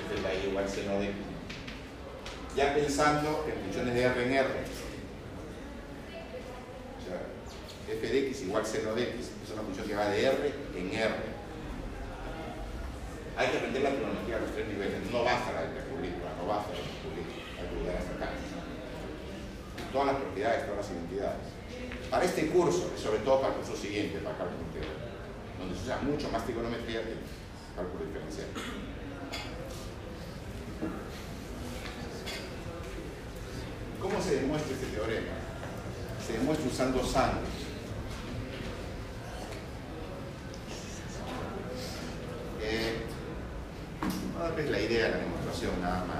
[0.00, 1.12] Este y igual seno de.
[2.56, 4.48] Ya pensando en funciones de R en R.
[6.98, 9.30] O sea, f de x igual seno de x.
[9.44, 11.39] Es una función que va de R en R.
[13.40, 15.00] Hay que aprender la trigonometría a los tres niveles.
[15.10, 17.40] No basta la hiperculícula, no basta la hiperculícula.
[17.56, 18.28] Hay que llegar hasta acá.
[19.90, 21.46] Todas las propiedades, todas las identidades.
[22.10, 24.92] Para este curso, y sobre todo para el curso siguiente, para cálculo integral,
[25.58, 27.16] donde se usa mucho más trigonometría que
[27.76, 28.48] cálculo diferencial.
[34.02, 35.32] ¿Cómo se demuestra este teorema?
[36.26, 37.48] Se demuestra usando sangre.
[42.60, 43.00] Eh,
[44.60, 46.18] darles la idea de la demostración nada más.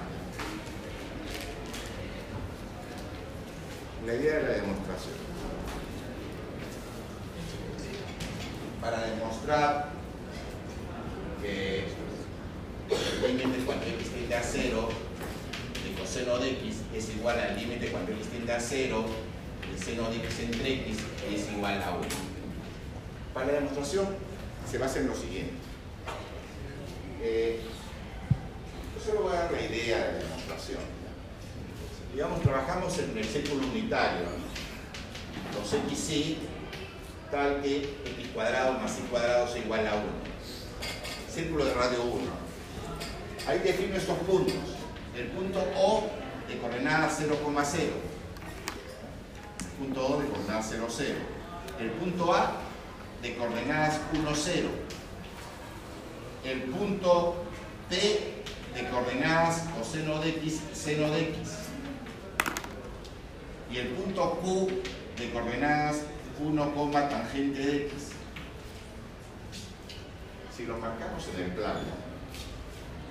[4.07, 5.15] La idea de la demostración.
[8.81, 9.91] Para demostrar
[11.43, 11.85] que
[13.27, 14.89] el límite cuando x tiende a 0
[15.85, 19.05] de coseno de x es igual al límite cuando x tiende a 0
[19.71, 20.97] el seno de x entre x
[21.31, 22.07] es igual a 1.
[23.35, 24.09] Para la demostración
[24.69, 25.53] se basa en lo siguiente.
[27.23, 27.61] Eh,
[29.01, 30.81] yo solo voy a dar la idea de la demostración.
[32.12, 33.25] Digamos, trabajamos en el
[33.91, 34.27] círculo unitario,
[35.51, 35.59] ¿no?
[35.59, 36.39] los xy
[37.31, 40.05] tal que x cuadrado más y cuadrado es igual a 1.
[41.33, 42.23] Círculo de radio 1.
[43.49, 44.55] Ahí defino estos puntos.
[45.17, 46.09] El punto O
[46.49, 47.81] de coordenada 0,0.
[49.61, 51.15] El punto O de coordenadas 0, 0.
[51.81, 52.53] El punto A
[53.23, 54.69] de coordenadas 1, 0.
[56.45, 57.45] El punto
[57.89, 57.97] P
[58.75, 61.60] de coordenadas coseno de x, seno de x.
[63.71, 64.69] Y el punto Q
[65.17, 66.03] de coordenadas
[66.41, 68.13] 1, tangente de x.
[70.57, 71.81] Si lo marcamos en el plano,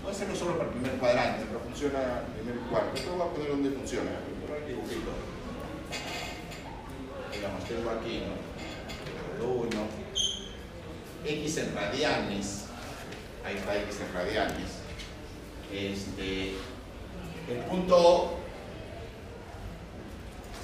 [0.01, 2.95] voy a hacerlo solo para el primer cuadrante, pero funciona el primer y cuarto.
[2.95, 5.11] Esto voy a poner donde funciona, el dibujito.
[7.33, 8.23] Digamos, tengo aquí,
[9.39, 9.45] ¿no?
[9.45, 9.69] 1,
[11.25, 12.65] x en radianes,
[13.45, 14.79] ahí está x en radianes.
[15.71, 16.55] Este,
[17.49, 18.38] el punto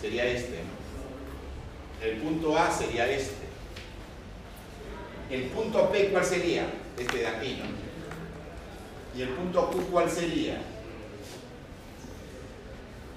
[0.01, 0.59] sería este.
[2.03, 3.45] El punto A sería este.
[5.29, 6.67] El punto P, ¿cuál sería?
[6.97, 7.85] Este de aquí, ¿no?
[9.17, 10.61] Y el punto Q, ¿cuál sería?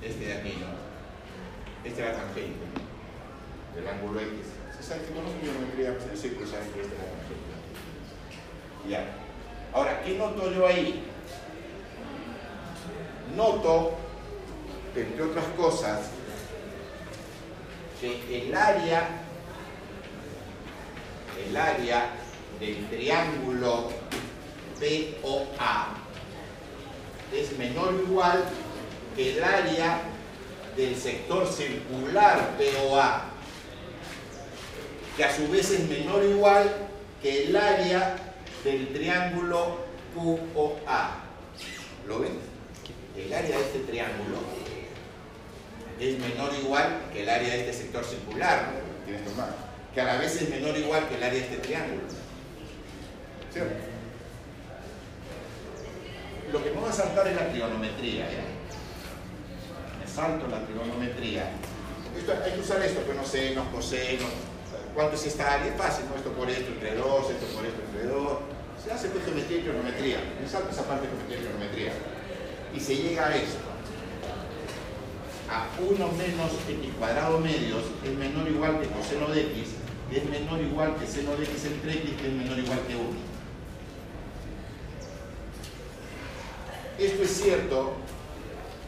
[0.03, 1.89] Este de aquí, ¿no?
[1.89, 3.77] Este es la tangente, ¿no?
[3.77, 4.31] Del ángulo X.
[4.77, 7.49] Si saben que conocen geometría, pues el círculo saben que este es la tangente.
[8.89, 9.05] Ya.
[9.75, 11.03] Ahora, ¿qué noto yo ahí?
[13.37, 13.95] Noto,
[14.97, 16.11] entre otras cosas,
[18.01, 19.09] que el área,
[21.47, 22.11] el área
[22.61, 23.91] del triángulo
[24.79, 25.89] POA
[27.33, 28.45] es menor o igual
[29.16, 30.01] que el área
[30.77, 33.25] del sector circular POA,
[35.16, 36.89] que a su vez es menor o igual
[37.20, 38.16] que el área
[38.62, 39.79] del triángulo
[40.15, 41.25] QOA.
[42.07, 42.39] ¿Lo ven?
[43.16, 44.39] El área de este triángulo
[46.01, 49.69] es menor o igual que el área de este sector circular, ¿no?
[49.95, 52.03] Que a la vez es menor o igual que el área de este triángulo.
[53.53, 53.75] ¿Cierto?
[56.53, 58.31] Lo que me a saltar es la trigonometría.
[58.31, 58.45] ¿ya?
[59.99, 61.51] Me salto la trigonometría.
[62.16, 63.15] Esto, hay que usar esto, que
[63.55, 64.31] no cosenos.
[64.95, 65.73] ¿Cuánto es esta área?
[65.75, 66.16] Fácil, ¿no?
[66.16, 68.39] Esto por esto entre 2, esto por esto entre 2.
[68.85, 70.19] Se hace pues geometría y trigonometría.
[70.41, 71.93] Me salto esa parte de geometría y trigonometría.
[72.75, 73.69] Y se llega a esto
[75.51, 79.69] a 1 menos x cuadrado medios es menor o igual que coseno de x,
[80.12, 82.81] es menor o igual que seno de x entre x, que es menor o igual
[82.87, 83.05] que 1.
[86.99, 87.97] Esto es cierto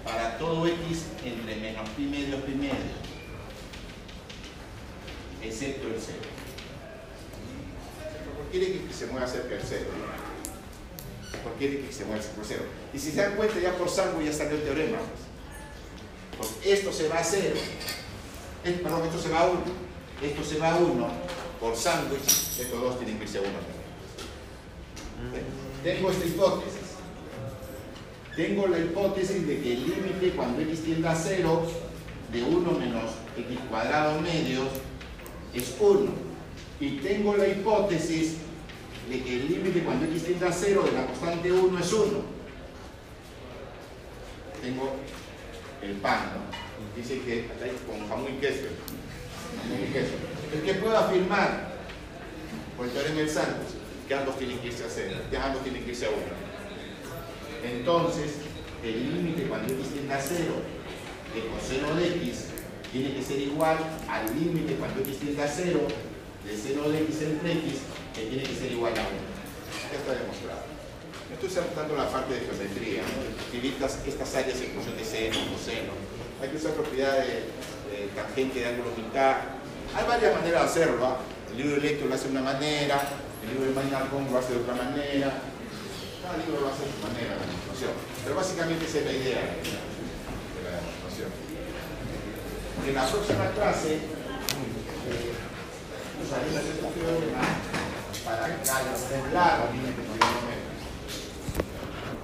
[0.04, 2.76] para todo x entre menos pi medios pi medios,
[5.42, 6.18] excepto el 0.
[8.36, 9.84] Cualquier x que se mueva cerca del 0,
[11.42, 12.64] cualquier x que se mueva cerca del 0.
[12.92, 14.98] Y si se dan cuenta, ya por salvo ya salió el teorema.
[16.64, 17.54] Esto se va a 0,
[18.64, 19.60] eh, perdón, esto se va a 1,
[20.22, 21.08] esto se va a 1,
[21.60, 23.80] por sándwich, estos dos tienen que irse a 1 también.
[25.82, 26.80] Tengo esta hipótesis.
[28.36, 31.62] Tengo la hipótesis de que el límite cuando x tiende a 0
[32.32, 34.68] de 1 menos x cuadrado medios
[35.52, 36.10] es 1.
[36.80, 38.36] Y tengo la hipótesis
[39.10, 42.06] de que el límite cuando x tiende a 0 de la constante 1 es 1.
[44.62, 44.92] Tengo
[45.82, 47.00] el pan, ¿no?
[47.00, 47.48] Dice que
[47.86, 48.68] con jamón y queso.
[49.62, 50.14] Jamón y queso.
[50.52, 51.70] El que puedo afirmar,
[52.76, 53.74] por el teorema del sándwich,
[54.08, 56.18] que ambos tienen que irse a 0, que ambos tienen que irse a 1.
[57.72, 58.32] Entonces,
[58.82, 60.38] el límite cuando x tiende a 0
[61.34, 62.46] de coseno de x
[62.90, 63.78] tiene que ser igual
[64.08, 65.80] al límite cuando x tiende a 0
[66.44, 67.74] de seno de x entre x,
[68.14, 69.08] que tiene que ser igual a 1.
[69.92, 70.59] Ya está demostrado.
[71.40, 73.24] Estoy saltando la parte de geometría, ¿no?
[73.64, 75.96] estas, áreas en función de seno, coseno.
[76.36, 77.48] Hay que usar propiedades
[77.88, 79.56] de, de tangente de ángulo mitad.
[79.96, 81.00] Hay varias maneras de hacerlo.
[81.00, 81.16] ¿ah?
[81.48, 83.00] El libro de Electro lo hace de una manera,
[83.40, 85.32] el libro de Maynard lo hace de otra manera.
[86.20, 87.96] Cada libro lo hace de su manera, la demostración.
[88.20, 91.32] Pero básicamente esa es la idea de la, de la demostración.
[92.84, 95.32] En la próxima clase eh,
[96.20, 97.40] usaremos este teorema
[98.28, 99.72] para calcular.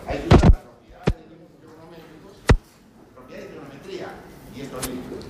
[0.09, 2.35] Hay que usar las propiedades de límites trigonométricos,
[3.15, 4.09] propiedades de trigonometría
[4.55, 5.25] y estos límites.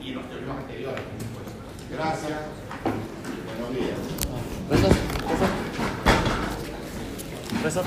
[0.00, 1.52] Y los teoremas anteriores, supuesto.
[1.92, 2.40] Gracias.
[3.46, 3.98] Buenos días.
[4.68, 4.96] Profesor.
[7.62, 7.84] Profesor,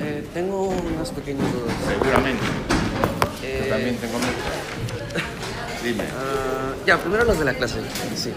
[0.00, 1.74] eh, tengo unas pequeñas dudas.
[1.88, 2.44] Seguramente.
[3.42, 4.34] Eh, Yo también tengo muchas.
[5.84, 6.04] Dime.
[6.16, 7.80] Ah, ya, primero los de la clase.
[8.14, 8.32] Sí.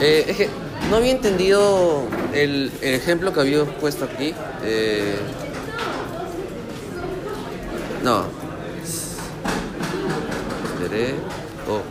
[0.00, 0.48] Eh, es que
[0.90, 4.34] no había entendido el, el ejemplo que había puesto aquí.
[8.02, 8.24] No.
[10.80, 11.14] Esperé.
[11.68, 11.82] Oh.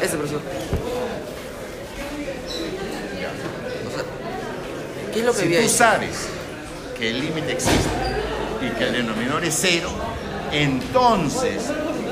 [0.00, 0.40] Ese profesor.
[3.86, 4.04] O sea,
[5.12, 5.68] ¿qué es lo que Si tú hecho?
[5.68, 6.16] sabes
[6.96, 7.88] que el límite existe
[8.62, 9.90] y que el denominador es cero,
[10.52, 11.64] entonces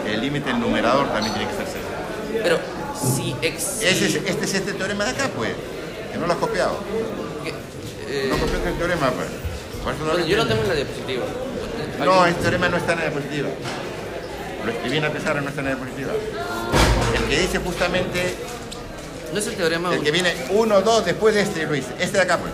[0.07, 2.41] el límite del numerador también tiene que ser cero.
[2.43, 2.59] Pero
[3.01, 3.89] si existe.
[3.91, 5.51] Es- este es este teorema de acá, pues,
[6.17, 6.79] que no lo has copiado.
[8.09, 9.27] eh, No copiaste el teorema, pues.
[9.85, 11.25] Por eso no bueno, lo yo lo tengo en la diapositiva.
[11.99, 13.49] No, ¿Alguien- este teorema no está en la diapositiva.
[14.65, 16.13] Lo escribí en la pizarra, no está en la diapositiva.
[17.17, 18.35] El que dice justamente,
[19.33, 19.95] No es el teorema.
[19.95, 21.85] el que viene 1, 2 después de este, Luis.
[22.01, 22.53] Este de acá, pues.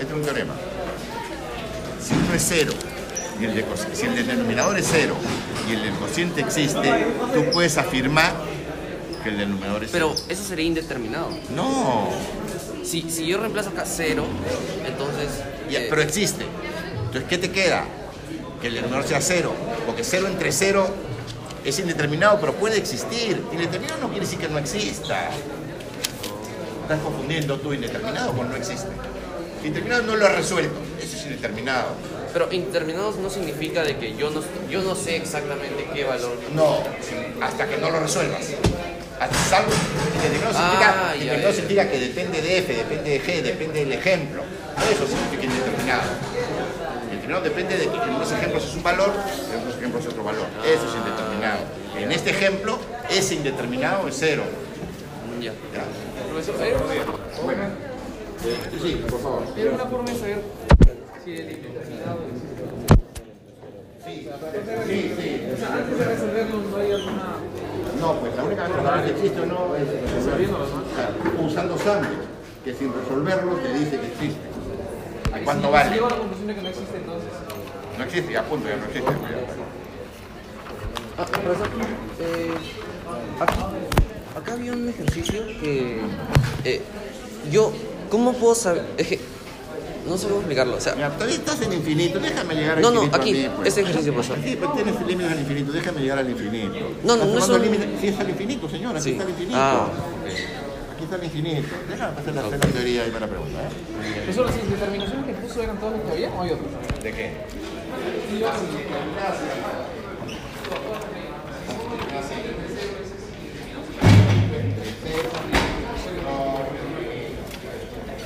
[0.00, 0.52] Este es un teorema.
[2.02, 2.72] Si uno es cero,
[3.40, 3.64] y el de
[3.94, 5.14] si el denominador es cero
[5.68, 8.32] y el del cociente existe, tú puedes afirmar
[9.22, 10.26] que el denominador es Pero cero.
[10.28, 11.30] eso sería indeterminado.
[11.54, 12.10] No,
[12.86, 14.24] Si, si yo reemplazo acá cero,
[14.86, 15.42] entonces.
[15.68, 16.46] Ya, eh, pero existe.
[17.06, 17.84] Entonces, ¿qué te queda?
[18.60, 19.52] Que el denominador sea cero.
[19.84, 20.86] Porque cero entre cero
[21.64, 23.42] es indeterminado, pero puede existir.
[23.52, 25.30] Indeterminado no quiere decir que no exista.
[26.82, 28.86] Estás confundiendo tú indeterminado con no existe.
[29.64, 30.76] Indeterminado no lo has resuelto.
[31.02, 31.88] Eso es indeterminado.
[32.32, 36.36] Pero indeterminados no significa de que yo no, yo no sé exactamente qué valor.
[36.54, 36.78] No,
[37.42, 38.50] hasta que no lo resuelvas.
[39.20, 39.70] Hasta salvo.
[40.14, 44.42] Indeterminado Ah, significa, significa que depende de F, depende de G, depende del ejemplo.
[44.92, 46.10] Eso significa indeterminado.
[47.04, 49.12] Indeterminado depende de que en unos ejemplos es un valor,
[49.52, 50.46] en otros ejemplos es otro valor.
[50.64, 51.58] Eso es indeterminado.
[51.98, 52.78] En este ejemplo,
[53.08, 54.42] ese indeterminado es cero.
[55.40, 55.52] Ya.
[55.52, 55.84] Ya.
[56.30, 56.94] Profesor, ¿hay alguna,
[57.42, 57.62] Bueno.
[58.82, 59.42] Sí, por favor.
[59.56, 60.42] ¿hay alguna forma de saber
[61.24, 62.18] si el indeterminado?
[64.04, 64.28] Sí,
[64.86, 65.42] sí, sí.
[65.52, 67.36] O sea, antes de resolverlo, ¿no hay alguna
[68.00, 70.82] No, pues la única manera de saber si existe o no es resolviéndolo, no?
[70.94, 72.18] Claro, usando samples,
[72.64, 74.40] que sin resolverlo te dice que existe.
[75.34, 75.90] ¿Y Si- cuánto Si vale?
[75.94, 77.28] llego a la conclusión de que no existe, entonces.
[77.98, 79.10] No existe, ya punto, ya no existe.
[81.18, 81.68] Ah, profesor,
[82.20, 82.54] eh,
[83.40, 83.54] acá,
[84.38, 86.02] acá había un ejercicio que.
[86.64, 86.82] eh,
[87.50, 87.72] yo,
[88.10, 88.84] ¿cómo puedo saber?
[90.06, 90.10] Es.
[90.10, 90.76] No sé cómo explicarlo.
[90.76, 93.16] O sea, Mira, todavía estás en infinito, déjame llegar al No, no, infinito.
[93.16, 93.68] a aquí, mí, pues.
[93.68, 94.34] este ejercicio pasó.
[94.36, 96.74] Sí, pero tienes límites al infinito, déjame llegar al infinito.
[97.04, 99.10] No, no, no es un- límite- Sí, está el infinito, señor, aquí Sí.
[99.12, 99.56] está el infinito.
[99.58, 99.88] Ah,
[100.94, 101.68] Aquí está el infinito.
[101.90, 103.68] Déjame hacer la, la teoría y me la pregunta, ¿eh?
[104.24, 107.02] Profesor, ¿las determinaciones que puso eran todas las que había o hay otras?
[107.02, 107.32] ¿De qué?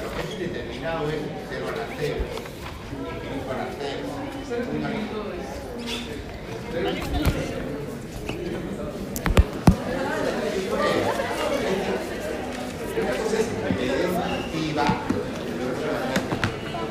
[0.01, 1.17] Lo que es indeterminado es
[1.51, 2.17] 0 a la 0,
[3.05, 5.31] infinito a la 0.
[14.55, 14.85] Y va.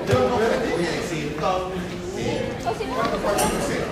[0.08, 1.72] Yo no te voy a decir todo.
[2.64, 3.36] ¿Cuánto cuatro por
[3.68, 3.86] cero?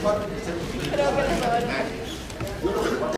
[0.00, 0.56] Cero.
[0.72, 1.89] Si yo te pongo cuatro por cero,